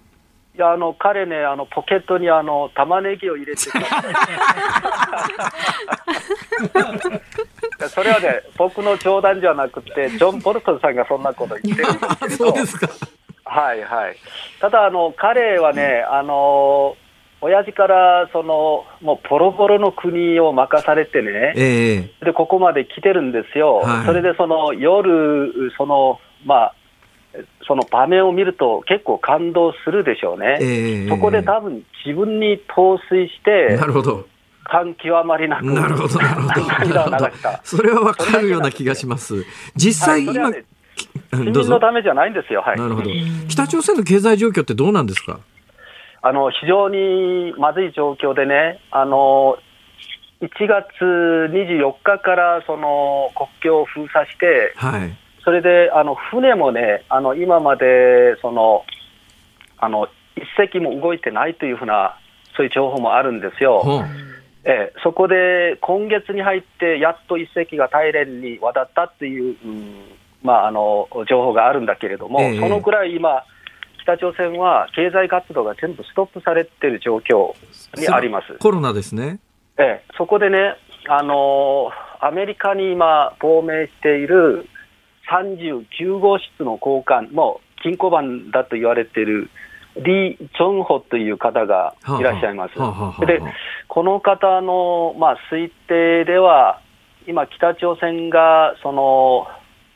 [0.55, 3.81] いや、あの、彼ね、あの、ポケットにあの、玉ねぎを入れてた。
[7.89, 12.37] それはね、僕の冗談じゃなくて、ジョン・ボルトンさんがそんなこと言ってるんですけれど。
[12.45, 12.87] そうですか。
[13.53, 14.17] はいはい。
[14.61, 16.97] ただ、あの、彼はね、あの、
[17.43, 23.79] 親父から、その、もう、ボロボロの国を任されてね、ええで、ここまで来てるんですよ。
[23.79, 26.75] はいそれで、その、夜、その、まあ、
[27.67, 30.59] その場面を見ると結構感動するでしょうね。
[30.61, 34.27] ええそこで多分自分に陶酔してな、るほど。
[34.65, 37.31] 感極まりなく、なるほど、なるほど。
[37.65, 39.45] それはわかるような気がします。
[39.75, 40.51] 実際、今、
[41.33, 41.81] 市どうぞ民の。
[41.81, 42.63] ためじゃないんですよ。
[42.63, 42.79] はい。
[42.79, 43.11] なるほど。
[43.49, 45.41] 北朝鮮の経済状況ってどうなんですか？
[46.23, 49.57] あの、非常にまずい状況でね、あの、
[50.41, 55.17] 1月24日からその国境を封鎖して、はい。
[55.45, 58.85] それであの船もね、あの今までその
[59.79, 60.07] あの
[60.37, 62.17] 一隻も動いてないというふうな
[62.57, 64.05] そういう情報もあるんですよ。
[64.65, 69.95] えー、そこで今月に入ってやっと一隻が大連に渡ったっていう、うん、
[70.43, 73.45] まあ、あの情報があるんだけれども、えそのぐらい今、
[74.03, 77.55] 北朝鮮は経済活動が全部ストップされている状況
[77.97, 78.59] にあります。
[78.59, 79.39] コロナですね、
[79.79, 80.77] えー、そこでね、
[81.09, 81.91] あの
[82.21, 84.69] アメリカに今、亡命している
[85.31, 89.51] 39号室の交換、もう金庫番だと言われている
[89.97, 92.75] リ・チョンホという方がいらっしゃいます。
[93.27, 93.41] で、
[93.89, 96.81] この方の、まあ、推定では、
[97.27, 99.47] 今、北朝鮮がその、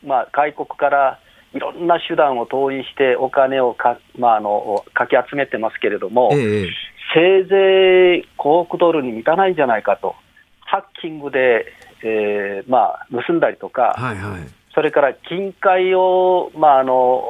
[0.05, 1.19] まあ、外国から
[1.53, 6.67] いろんな手段を投入してお金をか,、まあ、あのかき集めてますけれども、ええ、
[7.13, 10.15] せいぜい5億ドルに満たないんじゃないかと、
[10.61, 11.65] ハッキングで、
[12.03, 14.41] えーまあ、盗んだりとか、はいはい、
[14.73, 17.23] それから金塊を、まあ、あの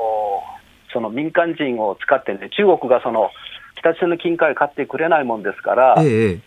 [0.92, 3.30] その民間人を使ってね、中国がその
[3.78, 6.40] 北朝鮮の金塊を買ってくれないもんですから、ええ、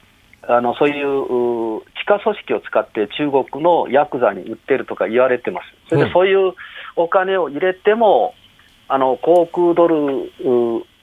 [0.42, 5.66] あのそういう地下組織を使って中国のヤクザに売ってるとか言われてます。
[5.88, 6.54] それでそういう
[6.96, 8.34] お金を入れても、
[8.88, 10.32] あの航空ドル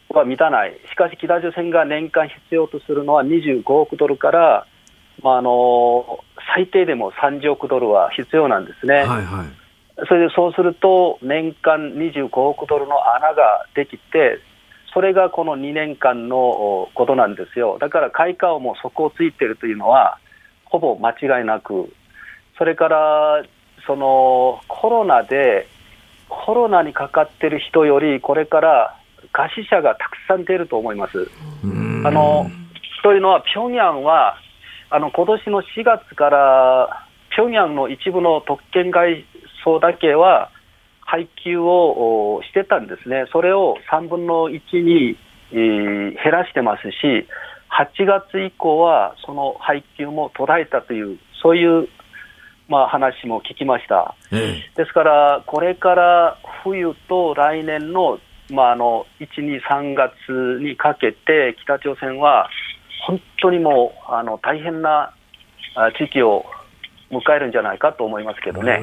[0.09, 4.67] は満たない、しかし北朝鮮が年間必要とするのは25億ドルから、
[5.21, 6.19] まあ、あの
[6.55, 8.95] 最低でも30億ドルは必要なんですね。
[8.95, 9.67] はいはい
[10.05, 14.39] それでそうすると、年間25億ドルの穴ができて、
[14.93, 17.77] それがこの2年間のことなんですよ。
[17.79, 20.17] だから開花をも底をついているというのは、
[20.65, 21.93] ほぼ間違いなく、
[22.57, 23.43] それから
[23.85, 25.67] そのコロナで、
[26.29, 28.99] コロナにかかってる人より、これから
[29.33, 31.29] 餓死者がたくさん出ると思います。
[32.03, 32.49] あの
[33.03, 34.37] というのは、平壌は、
[34.89, 39.23] あの今年の4月から、平壌の一部の特権外
[39.63, 40.49] 層だけは
[41.07, 45.17] 配給をしてたんですね、それを3分の1に、
[45.51, 47.25] えー、減らしてますし、
[47.71, 51.87] 8月以降はその配給も途絶えたという、そういう
[52.69, 62.49] まあ、話も聞きました、ええ、ですから、これから冬と来年の,、まあ、あの1、2、3月にかけて、北朝鮮は
[63.05, 65.13] 本当にもうあの大変な
[65.97, 66.45] 時期を
[67.09, 68.81] 迎えるんじゃないかと思いますけどね。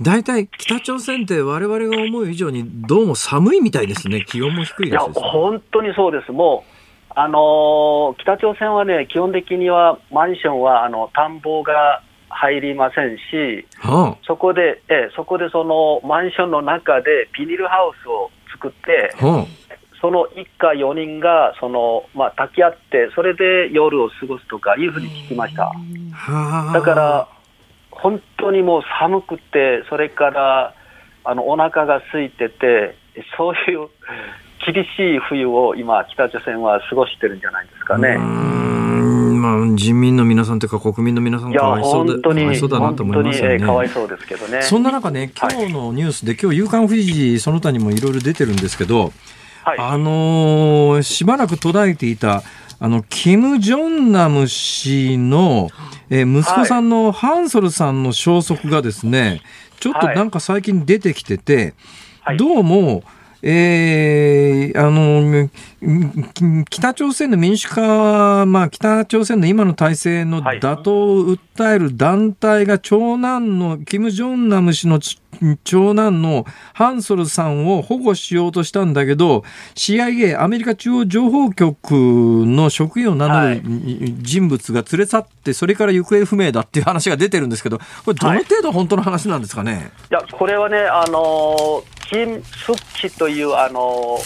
[0.00, 6.32] 大体、北朝鮮ってわれわれが思う以上にどうも寒いみたいですね、気温も低いです、ね、いや、本当にそうです。
[6.32, 6.74] もう
[7.16, 25.66] あの北朝鮮はね、基本的にはマンションはあの田んぼが入りませんし、はあ、そこで、えそこでそのマンションの中でビニールハウスを作って、はあ、その一家4人がその、まあ、抱き合って、それで夜を過ごすとかいうふうに聞きました。
[26.12, 27.28] はあ、だから、
[28.04, 30.74] 本当にもう寒くて、それから
[31.24, 32.96] あのお腹が空いてて、
[33.38, 33.88] そういう
[34.66, 38.18] 厳しい冬を今、北朝鮮は過ごしてるんじゃないですかね。
[38.18, 43.58] まあ、人民の皆さんというか、国民の皆さんかわいそうでかわいそうだなと思いますよね。
[43.58, 44.60] かわいそうですけどね。
[44.60, 49.12] そんな中ね、今日のニュースで、はい、今日、夕刊フジ、その他にもいろいろ出てるんですけど、
[49.64, 52.42] はい、あのー、しばらく途絶えていた、
[52.84, 55.70] あの、キム・ジョンナム氏の、
[56.10, 59.40] えー、息子さんのハンソルさんの消息がですね、
[59.80, 61.72] ちょっとなんか最近出てきてて、
[62.20, 63.02] はい、どうも、
[63.40, 65.48] えー、あの、
[66.68, 74.98] 北朝鮮の民主化、まあ、北朝鮮の今の体制の打倒を訴える団体が長男の、キム・ジョンナム氏の
[75.64, 83.62] 長男のハンソルさんを保護しようとしたんだけど、CIA、アメリカ中央情報局の職員を名乗る
[84.22, 89.90] 人物が連れ去って、それから行方不明だっていう話が出てるんですけど、これ、どの程度本当の話なんですかね？
[90.10, 94.18] いや、これはね、あの、金スッチというあの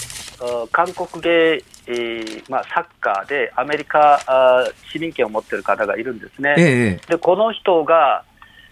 [0.71, 6.55] 韓国で、えーまあ、サッカーでアメリカあ市民権を持っている方がいるんですね。
[6.57, 8.25] ええ、でこの人が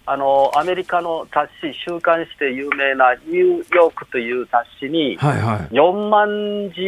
[0.08, 6.82] あのアメリカの雑誌、週刊誌で有名なニューヨークという雑誌に、はいはい、4万字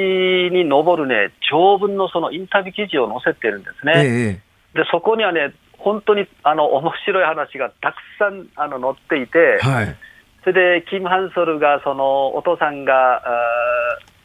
[0.55, 4.41] に上る、ね、長文のそのインタビュー記事を載せてるんですね。
[4.73, 9.95] え、でそこにはね、本当にあの面白い話がたくさんあの載っていて、はい
[10.43, 13.21] それで、キム・ハンソルが、そのお父さんが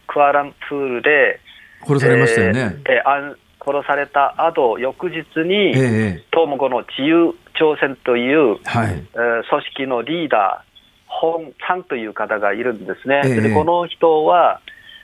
[0.07, 1.41] クアランプールで
[1.87, 2.77] 殺されましたよね。
[2.89, 10.75] えー、殺された後翌日に、えー、東もこの自由朝鮮という、はい、えー、組織のリーダー、
[11.07, 13.23] ホン・さんという方がいるんですね。
[13.25, 14.61] えー、でこの人は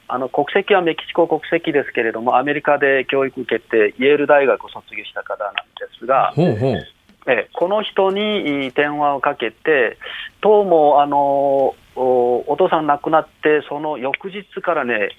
[0.09, 5.61] あの国籍はメキシコ国籍ですけれども、アメリカで教育受けて、イェール大学を卒業した方なんで
[5.98, 6.86] すが、ほうほう。
[7.26, 9.98] えこの人に電話をかけて、
[10.40, 15.11] どうもあのお父さん亡くなって、その翌日からね、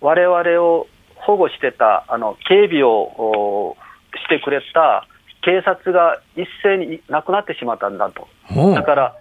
[0.00, 3.76] われわれを保護してたあの警備を
[4.24, 5.06] してくれた
[5.42, 8.28] 警察が一斉になくなってしまったんだと。
[8.74, 9.16] だから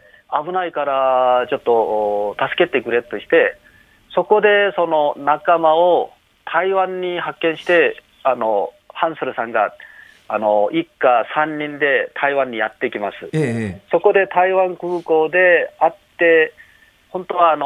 [0.46, 3.58] 危ないからちょっと助けてくれとして、
[4.14, 6.12] そこでその仲間を
[6.46, 9.74] 台湾に派遣して、あのハンスルさんが
[10.28, 16.54] あの一家3人で台湾にやってきます、ええ、そこで台湾空港で会って、
[17.10, 17.66] 本当はあの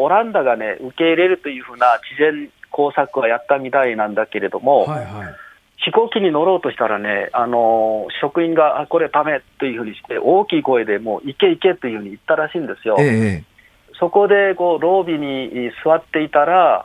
[0.00, 5.47] オランダがね、受け入れるというふうな事前工作はやったみたいなんだけれども、はいはい
[5.84, 12.96] 飛行機に乗ろうとしたらね、あの職員が、これ、ダメというふうにして、大きい声でもう、行け行けというふうに言ったらしいんですよ。
[12.98, 13.44] ええ、
[13.98, 16.84] そこでこうロービーに座っていたら、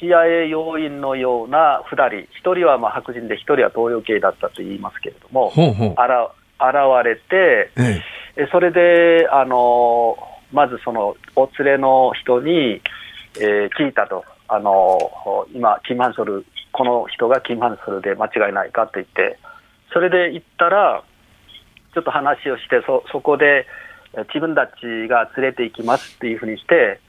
[0.00, 5.94] CIA 要員のような2人、1人はまあ白人で、1人は東洋系だったと言いますけれども、ほうほう。
[5.96, 8.00] あら現れて、え。
[8.36, 10.16] え、それで、あの
[10.52, 12.80] まずそのお連れの人に、
[13.40, 14.24] えー、聞いたと、
[14.54, 14.98] あの
[15.54, 19.38] 今、キム・ハンソルこの人がキム・ハンスルで間違いないかって言って、
[19.94, 21.02] それで行ったら、
[21.94, 23.66] ちょっと話をして、そそこで
[24.28, 27.00] 自分たちが連れて行きますっていうふうにして、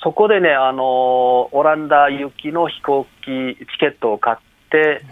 [0.00, 4.36] そこでね、あのオランダ行きの飛行機、チケットを買っ
[4.70, 5.02] て、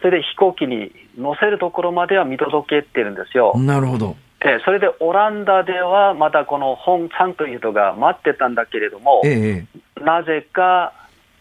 [0.00, 3.52] それで飛行機に乗せるところまでは見届けてるんですよ。
[3.58, 4.16] なるほど。
[4.40, 9.66] でそれでオランダではまだこの本さんという人が待ってたんだけれども、え
[9.98, 10.92] え、なぜか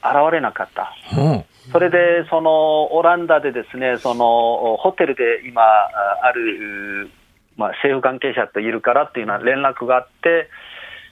[0.03, 0.93] 現れなかった。
[1.71, 7.09] それで、そのオランダでですね、そのホテルで今ある、
[7.57, 10.49] まあ、政府関係者といるからっていうのは連絡があって、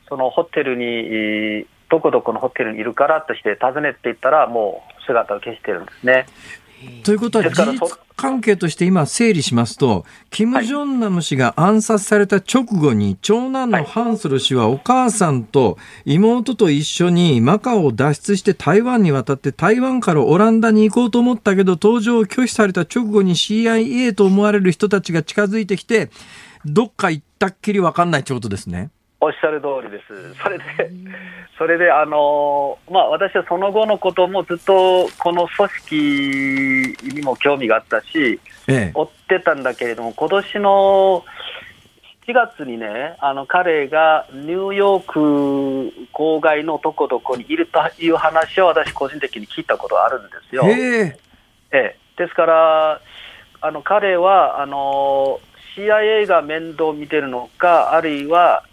[0.08, 6.26] そのホテルに、どこどこのホテルにいるからとして訪ねていったら、もう姿を消してるんですね。
[7.04, 7.80] ということは、事実
[8.16, 26.10] 関係として今整理しますと、キム・ジョンナム氏が暗殺された直後に、長男のハンスル氏はお母さんと妹と一緒にマカオを脱出して台湾に渡って台湾からオランダに行こうと思ったけど、搭乗を拒否された直後に CIA と思われる人たちが近づいてきて、
[26.66, 28.90] どっか行ったっきり分かんないってことですね。
[29.22, 30.36] おっしゃる通りです。
[30.42, 30.64] それで、
[31.58, 35.70] それで、あのまあ、私はその後のこともずっとこの組
[36.94, 41.24] 織にも興味があったし、ええ、追ってたんだけれども、今年の
[42.28, 50.66] 7月にね、あの彼がニューヨーク郊外のどこどこにいるという話を私、個人的に聞いたことがあるんですよ。
[50.68, 51.18] え。
[51.72, 53.02] えですから、
[53.62, 55.40] あの彼はあの
[55.78, 58.64] CIA が面倒見てるのか、あるいは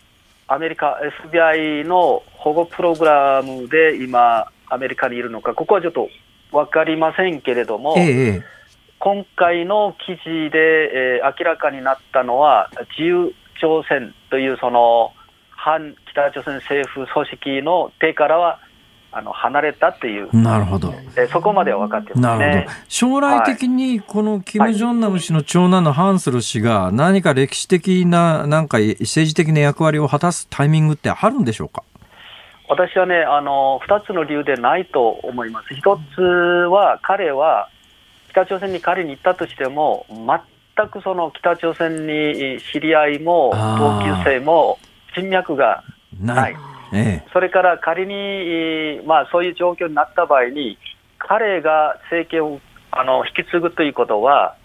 [0.47, 6.09] アメリカ、FBI の保護プログラムで今、アメリカにいるのか、ここはちょっと
[6.51, 8.43] 分かりませんけれども、ええ、
[8.99, 15.12] 今回の記事で、えー、明らかになったのは、自由朝鮮というその
[15.51, 18.59] 反北朝鮮政府組織の手からは
[19.14, 20.94] あの離れたっていう、なるほど。
[21.16, 22.72] えそこまでは分かってます、ね、なるほど。
[22.88, 31.82] 将来的にこのキム・ジョンナム氏の長男のハンスル氏が、何か歴史的な、なんか政治的な役割を果たすタイミングってあるんでしょうか？
[32.68, 35.74] 私はね、あの2つの理由でないと思います。
[35.74, 37.68] 一つは、彼は
[38.30, 44.78] 北朝鮮に仮に行ったとしても、全くその北朝鮮に知り合いも同級生も
[45.14, 45.84] 人脈が
[46.18, 46.56] ない。
[46.93, 50.78] ええ、それから仮に、まあ、そういう状況になった場合に、
[51.18, 54.57] 彼が政権をあの引き継ぐということは、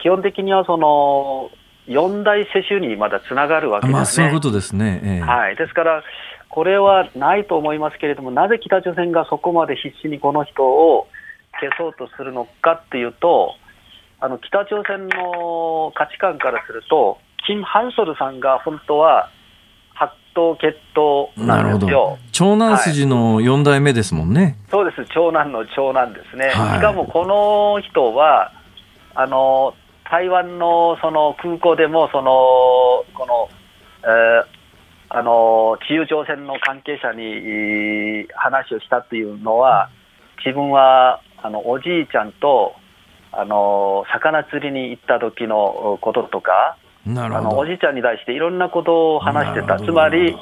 [0.00, 1.50] 基本的にはその
[1.86, 3.94] 四大世襲にまだつながるわけですね。
[3.94, 6.02] まあ、そういうことですね、ええ、はい、ですから、
[6.48, 11.06] これはないと思いますけれども、なぜ北朝鮮がそこまで必死にこの人を
[11.60, 13.54] 消そうとするのかっていうと、
[14.20, 19.30] あの北朝鮮の価値観からすると、キム・ハンソルさんが本当は
[20.36, 22.18] 頭血統なんですよ。
[22.30, 26.50] 長男筋の4代目ですもんね、はい、そうです、長男の長男ですね。
[26.50, 28.52] はい、しかもこの人は、
[29.14, 29.74] あの
[30.04, 32.30] 台湾のその空港でも、その
[33.14, 33.48] この、
[34.02, 34.46] えー、
[35.08, 39.88] あの自由朝鮮の関係者に話をしたというのは、
[40.44, 42.74] 自分はあのおじいちゃんと
[43.32, 46.76] あの魚釣りに行った時のこととか、
[47.08, 50.36] あのおじいちゃんに対していろんなことを話してた、つまり、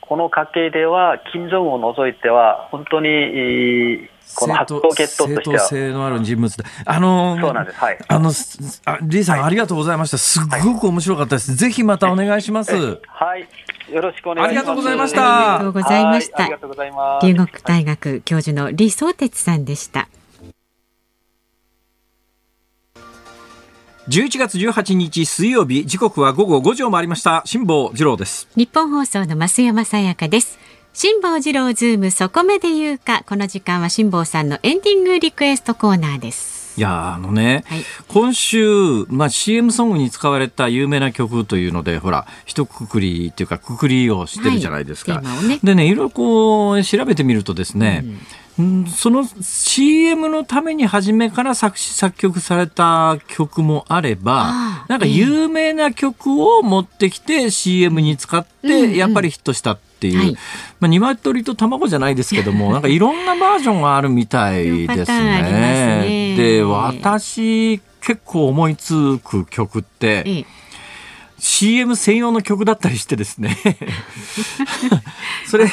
[0.00, 5.60] この家系では、金正恩を除いては、本当に、この発行血統としては。
[5.60, 6.64] 性のある人物で。
[6.84, 7.78] あのそうなんです。
[7.78, 7.98] はい。
[8.08, 8.30] あの、
[8.86, 10.18] あリーさん、はい、ありがとうございました。
[10.18, 11.52] すごく面白かったです。
[11.52, 13.00] はい、ぜひまたお願いします。
[13.06, 13.48] はい。
[13.92, 14.48] よろしくお願いします。
[14.48, 15.54] ありがとうございました。
[15.56, 16.30] ありがとうございまし
[17.20, 17.26] た。
[17.26, 20.08] 龍谷大学教授の李相哲さんでした。
[24.08, 27.40] 11月18日水曜日時刻は午後5時を回りました。
[27.46, 28.46] 辛坊治郎です。
[28.54, 30.58] ニッポン放送の増山さやかです。
[30.92, 33.24] 辛坊治郎ズームそこまで言うか。
[33.26, 36.63] この時間は辛坊さんのエンディングリクエストコーナーです。
[36.76, 37.84] いやあのね、はい。
[38.08, 45.14] 今週、まあ、CM ソングに使われた有名な曲というのでほら一括りっていうくくりをしてるじゃないですか。
[45.14, 45.24] はい
[45.64, 48.04] でねいろいろこう調べてみるとですね、
[48.58, 48.86] うん。
[48.86, 60.32] その CM のために初めから作詞作曲された曲もあればなんか有名な曲を持ってきて CM に使ってやっぱりヒットしたっていう、はい。
[60.80, 65.42] まあ、鶏と卵じゃないですけども なんかいろんなバージョンがあるみたいですね。
[65.42, 66.34] ね。
[66.36, 70.46] で私結構思いつく曲って、ええ。
[71.46, 73.58] CM 専用の曲だったりしてですね。
[75.46, 75.72] それ、例え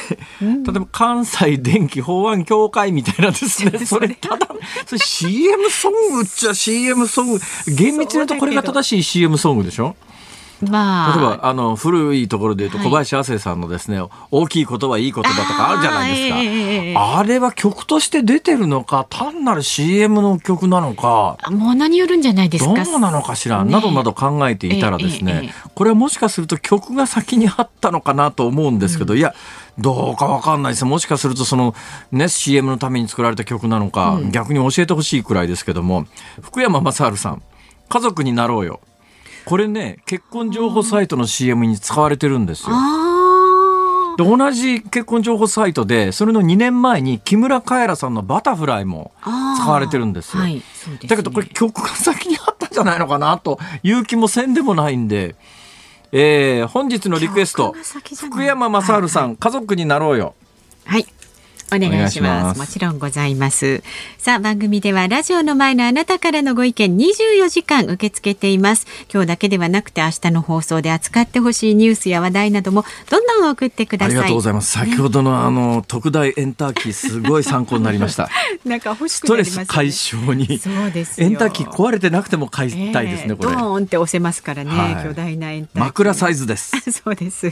[0.79, 3.79] ば関西電気法案協会みたいなですね。
[3.85, 4.47] それただ
[4.85, 7.39] それ CM ソングっちゃ CM ソング。
[7.67, 9.95] 厳密に言うとこれが正しい CM ソングでしょ？
[10.61, 11.17] まあ。
[11.17, 12.87] 例えばあの古いところで言うとはい。
[12.87, 14.01] 小林亜生さんのですね、
[14.31, 16.35] 大きい言葉いい言葉とかあるじゃないですか。
[16.35, 21.37] あーええええあれは曲として出てるのか単なる CM の曲なのか。
[21.49, 23.71] ものによるんじゃないですどかうなのかしら、ね。
[23.71, 29.33] などなど考えていたらですね、ええええこれはもしかすると曲が先にあったのかなと思うんですけど、いや
[29.79, 30.85] どうかわかんないです。
[30.85, 31.73] もしかするとその、
[32.11, 36.05] ね、CM のために作られた曲なのか、逆に教えてほしいくらいですけども
[36.41, 37.41] 福山雅治さん
[37.89, 38.79] 「家族になろうよ」
[39.51, 42.67] これね結婚情報サイトの CM に使われてるんですよ。
[42.71, 50.43] あで同じ結婚情報サイトでそれの2年前に木村カエラさんの「バタフライ」もあ使われてるんですよ。
[50.43, 50.61] はいね
[51.05, 55.35] だけどこれ曲が先にあったんじゃないのかなという気もせんでもないんで、
[56.13, 57.75] えー本日のリクエスト
[58.15, 60.33] 福山雅治さん、家族になろうよ。
[60.85, 61.05] はい。
[61.73, 62.43] お願いしま。
[62.43, 63.81] ますすもちろんございます。
[64.17, 68.85] さあ、番組ではラジオの前のあなたからのご意見24時間受け付けています。
[69.11, 74.15] 今日だけではなくて明日の放送で扱ってほしいニュースや話題などもどんどん送ってください。
[74.15, 74.71] ありがとうございます。
[74.71, 78.29] 先ほどのあの特大エンターキーすごい参考になりました。
[78.65, 80.59] なんか欲しくなりますねストレス解消に。
[80.59, 83.75] そうですよエンターキー壊れてなくても買いたいですね、これええド。
[83.75, 86.73] ーンって押せますからね、はい巨大なエンターキー枕サイズです。
[86.91, 87.47] そうです。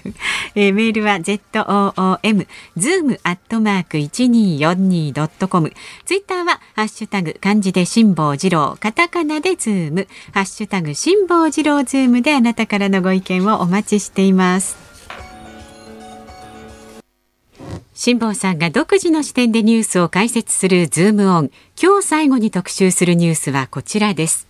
[0.56, 2.48] えーメールは z o o m
[2.78, 5.72] zoom アットマーク一二四二ドットコム。
[6.06, 14.78] ツイッターはハッシュタグ漢字で辛坊治郎、カタカナでズーム、ハッシュタグ辛坊治郎ズームであなたからのご意見をお待ちしています。
[17.94, 21.52] 辛坊さんが独自の視点でニュースを解説するズームオン。
[21.80, 24.48] 今日最後に特集するニュースはこちらです。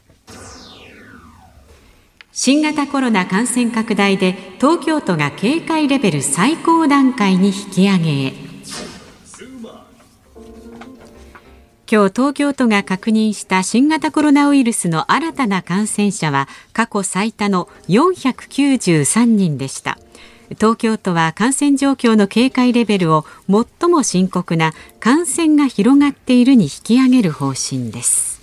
[2.32, 8.49] 新型コロナ感染拡大で東京都が警戒レベル最高段階に引き上げへ
[11.92, 19.98] 今日東京都が確認した新型コロナウイルスの新たな感染者は過去最多の493人でした。
[20.50, 28.39] 東京都は感染状況の警戒レベルを最も深刻な感染が広がっているに引き上げる方針です。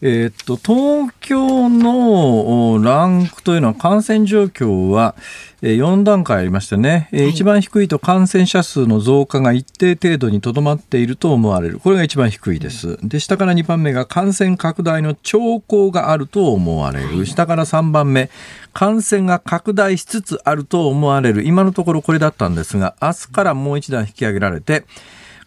[0.00, 5.16] えーっと、東京のおランクというのは感染状況は、
[5.60, 11.80] えー4段階ありましてね、えーはい一番低いと感染者数の増加が一定程度にとどまっていると思われる。
[11.80, 12.96] これが一番低いです。
[13.02, 17.26] で、下から2番目が感染拡大の兆候があると思われる。
[17.26, 18.30] 下から3番目、
[18.72, 21.42] 感染が拡大しつつあると思われる。
[21.42, 24.84] 今のところこれだったんですが、明日からもう一段引き上げられて、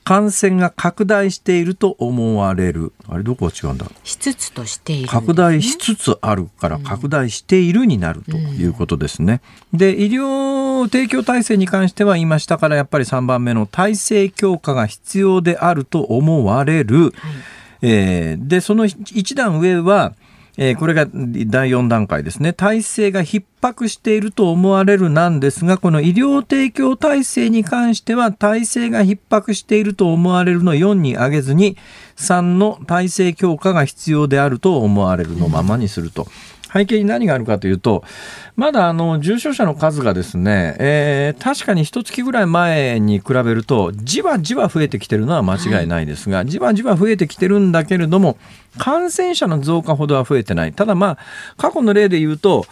[0.04, 2.92] 感染が拡大していると思われる。
[3.08, 9.42] あれ、どこが違うんだしつつとしているね拡大しつつあるから拡大しているになるということですね。
[9.74, 17.14] で、医療提供体制に関しては今下からやっぱり3番目の体制強化が必要であると思われる。
[17.84, 20.14] えーで、その一段上は、
[20.58, 22.54] えーこれが第4段階ですね。
[22.54, 31.78] 体制が逼迫していると思われるなんですが、この医療提供体制に関しては、体制が逼迫していると思われるの4に上げずに、
[32.18, 36.28] 3の体制強化が必要であると思われるのままにすると。
[36.72, 38.04] 背景に何があるかというと、
[38.56, 48.38] まだあの重症者の数がですね、えー確かに一月ぐらい前に比べると、じわじわ増えてきてるのは間違いないですが、じわじわ増えてきてるんだけれども、
[48.78, 50.74] 感染者の増加ほどは増えてない。
[50.74, 51.18] ただまあ、
[51.58, 52.66] 過去の例で言うと、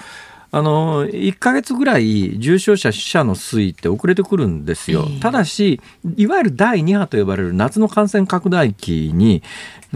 [0.52, 5.20] あの、1ヶ月ぐらい重症者、死者の推移って遅れてくるんですよええ。
[5.20, 5.80] ただし、
[6.16, 9.44] いわゆる第2波と呼ばれる夏の感染拡大期に、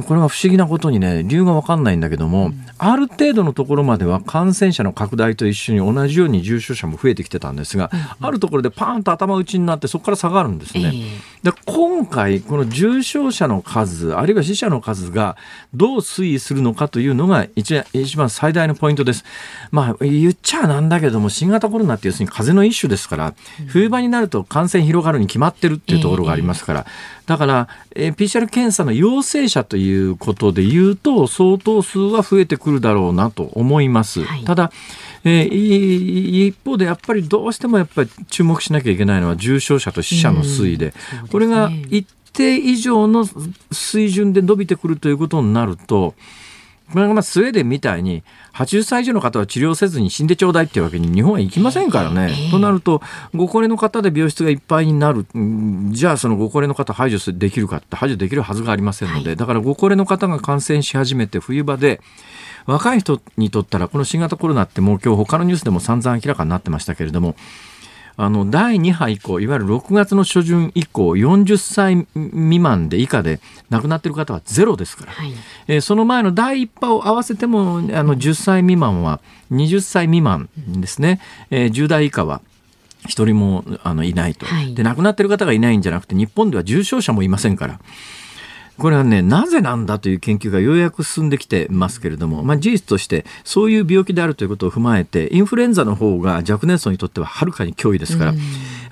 [0.02, 10.92] これは不思議なことにね理由が分かんないんだけども、うん、ある程度のところまでは感染者の拡大と一緒に同じように重症者も増えてきてたんですが、うん、あるところでパーンと頭打ちになってそこから下がるんですね。
[11.44, 15.38] えー、で今回この重症者の数あるいは死者の数が
[15.76, 19.24] どう推移するのかというのが一一番最大のポイントです。
[19.70, 23.34] まあ言っちゃなんだけども新型コロナって要するに風邪の一種ですから、
[23.68, 26.86] 冬場になると感染広がるに決まってるっていうところがありますから、
[27.26, 34.24] だから、えー、PCR 検査の陽性者ということで言うと相当数は増えてくるだろうなと思います。
[34.24, 34.72] はい、ただ
[35.26, 40.94] えー、一方でやっぱりどうしてもやっぱり注目しなきゃいけないのは重症者と死者の推移で、でね、
[41.32, 43.26] これが一定以上の
[43.72, 46.14] 水準で伸びてくるということになると、
[46.94, 48.24] まあ、スウェーデンみたいに
[48.54, 52.30] 80歳以上の方は治療せずに死んでちょうだいっていうわけに日本は行きませんからね。
[52.32, 53.02] えー、となると
[53.34, 55.26] ご高齢の方で病室がいっぱいになる。
[55.92, 62.02] じゃあそのご高齢の方排除できるかって排除できるはずがありませんので、はい、だからご高齢の方が感染し始めて冬場で
[62.66, 67.36] 若い人にとったらこの新型コロナってもう今日他のニュースでも散々明らかになってましたけれども
[68.16, 73.40] あの第2波以降いわゆる6月の初旬以降40歳未満で以下で
[73.70, 75.34] 亡くなっている方はゼロですから、はい、
[75.68, 79.20] えー、その前の第1波を合わせてもあの10歳未満は
[79.52, 82.42] 20歳未満ですね、えー、10代以下は
[83.08, 87.80] 一人もあのいないと、はい、で亡くなっている方がいないんじゃなくて日本では重症者もいませんから。
[88.78, 98.34] これはね、なぜなんだという研究がようやく進んできてますけれども、まあ、事実としてそういう病気であるということを踏まえて、インフルエンザの方が若年層にとってははるかに脅威ですから、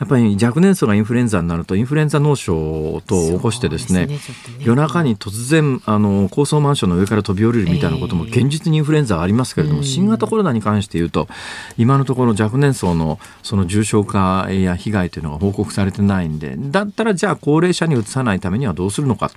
[0.02, 4.66] やっぱり若年層がインフルエンザになると、インフルエンザ脳症と起こしてですね、すねね。
[4.66, 11.28] 夜中に突然、あの、高層マンションの上から飛び降りるみたいなことも現実にインフルエンザはありますけれども、新型コロナに関して言うと、
[11.78, 19.30] 今のところ若年層のその重症化や被害というのが報告されてないんで、だったらじゃあ高齢者にうつさないためにはどうするのか。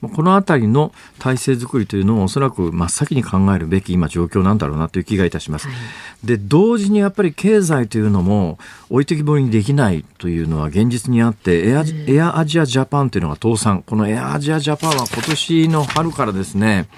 [0.00, 5.66] この辺りの体制づくりというのをおそらく真っ先に考えるべき今状況なんだろうなという気がいたします。
[5.66, 8.58] はい、で同時にやっぱり経済というのも
[8.90, 13.82] 置いてきぼりにできないというのは現実にあってエア,、エアアジアジャパンというのが倒産。
[13.82, 16.88] このエアアジアジャパンは今年の春からですね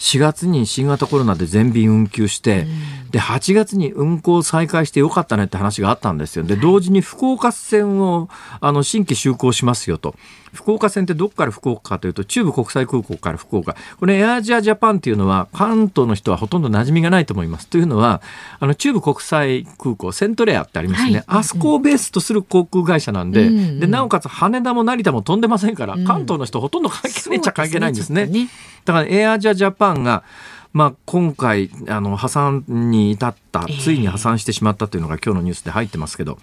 [0.00, 2.66] 4月に新型コロナで全便運休して、
[3.10, 6.44] で、8月に運行再開してよかったねって話があったんですよ。
[6.44, 8.28] で、同時に福岡線を、
[8.60, 10.14] あの、新規就航しますよと。
[10.52, 13.76] 福岡線ってどこから福岡かというと中部国際空港から福岡。
[13.98, 17.68] これエアジアジャパンっていうのは関東の人はほとんど馴染みがないと思います。
[17.68, 18.20] というのは
[18.58, 28.26] あの中部国際空港セントレアってありますね、はい、あそこをベースとする航空会社なんでうんうん、でなおかつ羽田も成田も飛んでませんから、関東の人ほとんど関係ないっちゃ関係ないんですね。
[28.26, 28.48] すね。
[28.84, 30.24] だからエアジアジャパンが
[30.72, 36.38] まあ、今回あの破産に至ったついに破産してしまったというのが今日のニュースで入ってますけど、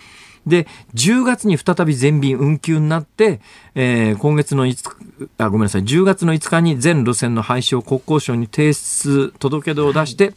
[0.46, 0.66] で、
[0.96, 3.42] 10月に再び全便運休になって、
[3.76, 10.36] えー、今月の5日、あ、ごめんなさい、10月の5日に全路線の廃止を国交省に提出、届け出を出して、はい、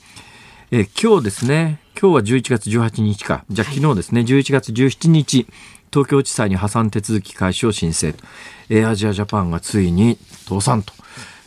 [0.72, 5.47] えー、今日ですね、今日は11月18日か、じゃあ昨日ですね、はい、11月17日、
[5.93, 8.24] 東京地裁に破産手続き開始を申請と。
[8.68, 10.16] エアアジアジャパンがついに
[10.49, 10.93] 倒産と。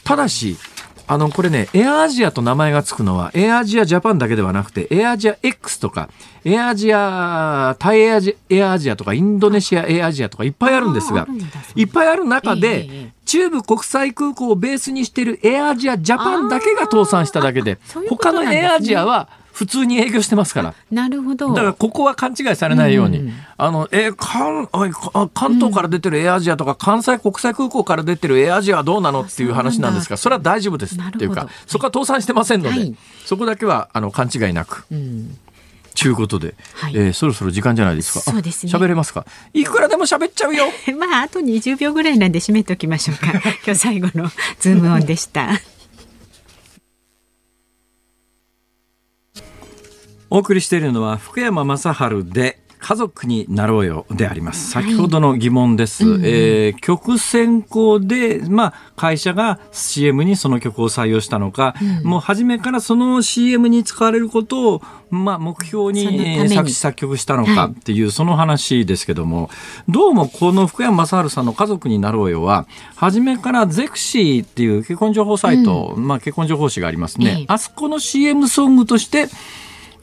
[0.03, 0.57] ただし、
[1.13, 6.09] あの、これね、エアアジアと名前がつくのは、エアアジアジャパンだけではなくて、エアアジア X とか、
[6.43, 11.27] エアアジア、タイエアジエアアジアとか、インドネシアエアアジアとかいっぱいあるんですが、
[11.75, 17.77] いっぱいある中で、中部国際空港をベースにしているエアアジアジャパンだけが倒産しただけで、
[18.09, 20.73] 他のエアアジアは、普通に営業してますから。
[20.91, 21.49] なるほど。
[21.49, 23.19] だからここは勘違いされないように。
[23.19, 24.67] うん、あの、え関、
[25.33, 32.95] 関東から出てるエアアジアとか、関西国際空港から出てるエアアジアはどうなのっていう話なんですが、それは大丈夫ですっていうか、そこは倒産してませんので、はい、
[33.25, 34.85] そこだけはあの勘違いなく。
[34.91, 35.37] うん
[35.95, 38.19] ちゅうことで、はい、えー、そろそろ時間じゃないですか。
[38.19, 38.71] そうですね。
[38.71, 39.25] 喋れますか？
[39.53, 40.65] いくらでも喋っちゃうよ。
[40.97, 43.31] ま ああと20秒ぐらいなんで締めておきましょうか。
[43.31, 44.29] 今日最後の
[44.59, 45.49] ズームオンでした。
[50.33, 54.71] お送りしているのは福山雅治で家族になろうよであります。
[54.71, 56.05] 先ほどの疑問です。
[56.05, 64.81] はい、えー、曲選考で、まあ、会社が CM にその曲を採用したのか、うん、もう初めからその CM に使われることを、
[65.11, 69.51] まあ、目標に作詞作曲したのかっていう、その話ですけども、
[69.87, 72.65] どうもこの福山雅治さんの家族になろうよは、
[72.95, 77.45] 初めからゼクシーっていう結婚情報サイト、うん、まあ、結婚情報誌がありますね。
[77.47, 79.27] あそこの CM ソングとして、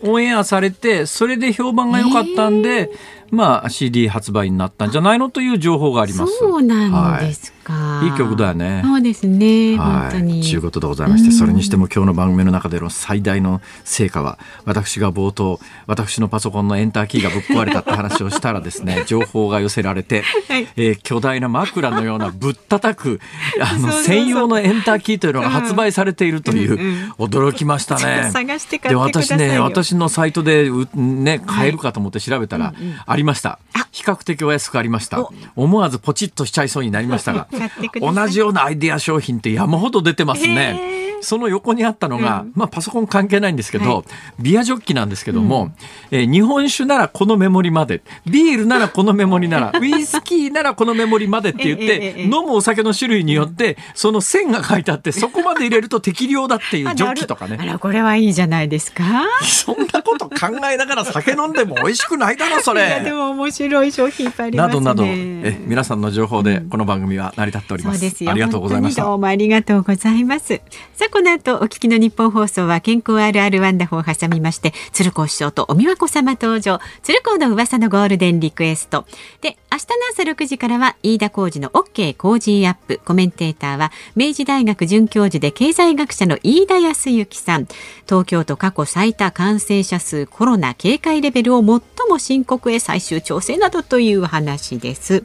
[0.02, 2.90] オンエアされて、それで評判が良かったんで、
[3.30, 6.38] まあ、CD 発売になったんじゃないのという情報があります。
[6.38, 7.72] そうなんですか。
[7.72, 8.82] はい、いい曲だよね。
[8.84, 9.76] そうですね。
[9.78, 10.42] はい、本当に。
[10.42, 23.20] ということでございまして、それにしても今日の番組の中での最大の成果は、私が冒頭、私のパソコンのエンターキーがぶっ壊れたって話をしたらですね、 情報が寄せられて、はい、えー、巨大な枕のようなぶったたく、
[23.60, 28.30] あの、専用のエンターキーというのが発売されているという、驚きましたね。
[28.32, 32.74] 探して買ってくださいで、私ね、私のサイトで、ね、買えるかと思って調べたら、
[33.06, 33.58] ありました。
[33.92, 35.28] 比較的お安くありました。
[35.56, 37.48] 思わずポチッとしちゃいそうになりましたが、
[38.00, 41.09] 同じようなアイデア商品って山ほど出てますね。
[41.20, 44.04] その横にあったのが、うん、まあパソコン関係ないんですけど、はい、
[44.40, 45.64] ビアジョッキなんですけども、
[46.12, 57.58] うん、えー、日本酒ならこのメモリまで、ビールならこのメモリなら、ウイスキーならこのメモリまでって言って、 飲むお酒の種類によって、その線が書いてあって、そこまで入れると適量だっていうジョッキとかね。
[57.60, 59.04] あら、これはいいじゃないですか。
[59.42, 62.86] そんなこと考えながら酒飲んでも美味しくないだろ、それ。
[62.88, 64.84] いや、でも面白い商品いっぱいありますね。
[64.84, 68.04] などなど、え、皆さんの情報でこの番組は成り立っております。
[68.20, 68.28] うん。
[68.28, 69.02] ありがとうございました。
[69.02, 70.60] どうもありがとうございます。
[70.94, 76.78] さあ、この後お聞きの日本放送は健康あるあるワンダホを挟みまして鶴子師匠とお美和子様登場。
[77.02, 79.06] 鶴子の噂のゴールデンリクエスト。
[79.40, 83.00] で明日の朝6時からは飯田浩二の OK 工事アップ。
[83.04, 87.66] コメンテーターは明治大学准教授で経済学者の飯田康之さん。
[88.06, 91.66] 東京都過去最多感染者数コロナ警戒レベルを最
[92.08, 95.24] も深刻へ最終調整などという話です。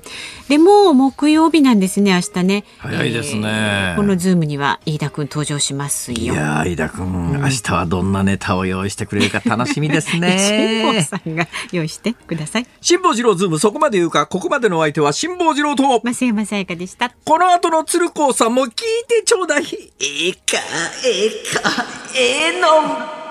[0.49, 2.63] でも木曜日なんですね明日ね。
[2.79, 10.37] 早いですね、えー、このズームには飯田君登場しますよ飯田君、明日はどんなネタを用意してくれるか楽しみですね。
[10.83, 12.67] 辛坊さんが用意してください。
[12.81, 17.11] 辛坊治郎ズーム、そこまで言うか、ここまでのお相手は辛坊治郎と、増山さやかでした。
[17.25, 18.71] この後の鶴光さんも聞い
[19.07, 19.63] てちょうだい。
[19.63, 20.57] ええか、
[21.03, 23.24] ええか、ええの。